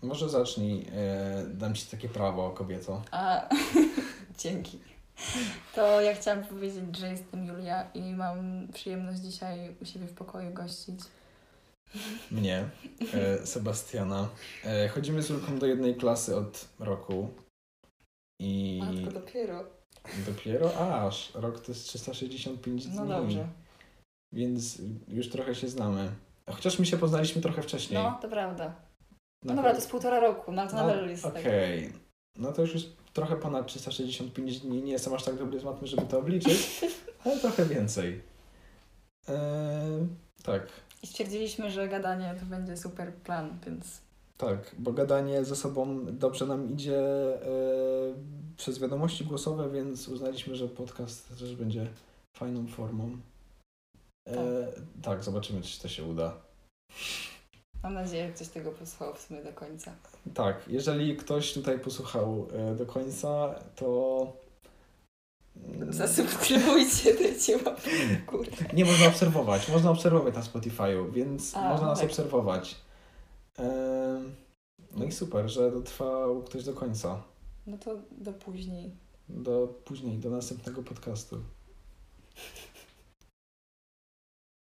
może 0.03 0.29
zacznij, 0.29 0.87
e, 0.95 1.45
dam 1.47 1.75
ci 1.75 1.87
takie 1.87 2.09
prawo, 2.09 2.51
kobieto. 2.51 3.03
A 3.11 3.49
dzięki. 4.43 4.79
To 5.75 6.01
ja 6.01 6.15
chciałam 6.15 6.45
powiedzieć, 6.45 6.97
że 6.99 7.11
jestem 7.11 7.47
Julia 7.47 7.91
i 7.95 8.15
mam 8.15 8.69
przyjemność 8.73 9.21
dzisiaj 9.21 9.77
u 9.83 9.85
siebie 9.85 10.07
w 10.07 10.15
pokoju 10.15 10.53
gościć. 10.53 11.01
Mnie, 12.31 12.69
e, 13.15 13.47
Sebastiana. 13.47 14.29
E, 14.65 14.89
chodzimy 14.89 15.23
z 15.23 15.31
Julką 15.31 15.59
do 15.59 15.67
jednej 15.67 15.95
klasy 15.95 16.37
od 16.37 16.69
roku. 16.79 17.29
I 18.41 18.81
Matko, 18.85 19.21
dopiero. 19.21 19.80
Dopiero 20.27 20.75
aż 21.07 21.35
rok 21.35 21.61
to 21.61 21.73
jest 21.73 21.87
365 21.87 22.87
dni. 22.87 22.97
No 22.97 23.07
dobrze. 23.07 23.49
Więc 24.33 24.79
już 25.09 25.29
trochę 25.29 25.55
się 25.55 25.69
znamy. 25.69 26.11
Chociaż 26.51 26.79
my 26.79 26.87
się 26.87 26.97
poznaliśmy 26.97 27.43
trochę 27.43 27.63
wcześniej. 27.63 28.03
No, 28.03 28.19
to 28.23 28.29
prawda. 28.29 28.75
No 29.45 29.55
dobra, 29.55 29.71
to 29.71 29.77
jest 29.77 29.91
półtora 29.91 30.21
roku, 30.21 30.53
no 30.53 30.67
to 30.67 30.77
no, 30.77 30.87
nadal 30.87 31.09
jest 31.09 31.23
tak. 31.23 31.37
Okej. 31.37 31.93
No 32.37 32.53
to 32.53 32.63
już 32.63 32.75
jest 32.75 32.87
trochę 33.13 33.37
ponad 33.37 33.67
365 33.67 34.61
dni. 34.61 34.83
Nie 34.83 34.93
jestem 34.93 35.15
aż 35.15 35.25
tak 35.25 35.37
dobry 35.37 35.61
z 35.61 35.65
matmy, 35.65 35.89
żeby 35.89 36.03
to 36.03 36.19
obliczyć, 36.19 36.81
ale 37.25 37.41
trochę 37.41 37.65
więcej. 37.67 38.23
E, 39.29 40.07
tak. 40.43 40.67
I 41.03 41.07
stwierdziliśmy, 41.07 41.71
że 41.71 41.89
gadanie 41.89 42.35
to 42.41 42.47
będzie 42.47 42.77
super 42.77 43.15
plan, 43.15 43.59
więc 43.67 44.01
Tak, 44.41 44.75
bo 44.79 44.93
gadanie 44.93 45.45
ze 45.45 45.57
sobą 45.57 46.07
dobrze 46.07 46.47
nam 46.47 46.73
idzie 46.73 46.99
e, 46.99 47.51
przez 48.57 48.79
wiadomości 48.79 49.25
głosowe, 49.25 49.71
więc 49.71 50.09
uznaliśmy, 50.09 50.57
że 50.57 50.69
podcast 50.69 51.39
też 51.39 51.57
będzie 51.57 51.87
fajną 52.37 52.67
formą. 52.67 53.11
E, 54.29 54.69
tak, 55.03 55.25
zobaczymy, 55.25 55.63
czy 55.63 55.83
to 55.83 55.89
się 55.89 56.05
uda. 56.05 56.35
mam 57.83 57.95
nadzieję, 57.95 58.27
że 58.27 58.33
ktoś 58.33 58.49
tego 58.49 58.73
posłuchał 58.73 59.15
w 59.15 59.21
sumie 59.21 59.43
do 59.43 59.53
końca. 59.53 59.93
Tak, 60.35 60.69
jeżeli 60.69 61.17
ktoś 61.17 61.53
tutaj 61.53 61.81
posłuchał 61.81 62.49
e, 62.53 62.75
do 62.75 62.87
końca, 62.87 63.55
to. 63.77 64.33
Zasubskrybujcie, 65.89 67.15
dajcie 67.23 67.57
łapkę 67.57 67.91
w 67.91 68.25
górę. 68.25 68.51
Nie 68.73 68.85
można 68.85 69.07
obserwować, 69.07 69.69
można 69.69 69.91
obserwować 69.91 70.35
na 70.35 70.41
Spotify'u, 70.41 71.13
więc 71.13 71.57
A, 71.57 71.69
można 71.69 71.87
nas 71.87 72.01
tak. 72.01 72.11
obserwować. 72.11 72.90
No 74.97 75.05
i 75.05 75.13
super, 75.13 75.51
że 75.51 75.71
dotrwał 75.71 76.43
ktoś 76.43 76.65
do 76.65 76.73
końca. 76.75 77.23
No 77.67 77.79
to 77.79 77.97
do 78.11 78.33
później. 78.33 78.91
Do 79.29 79.67
później, 79.85 80.19
do 80.19 80.31
następnego 80.31 80.83
podcastu. 80.83 81.37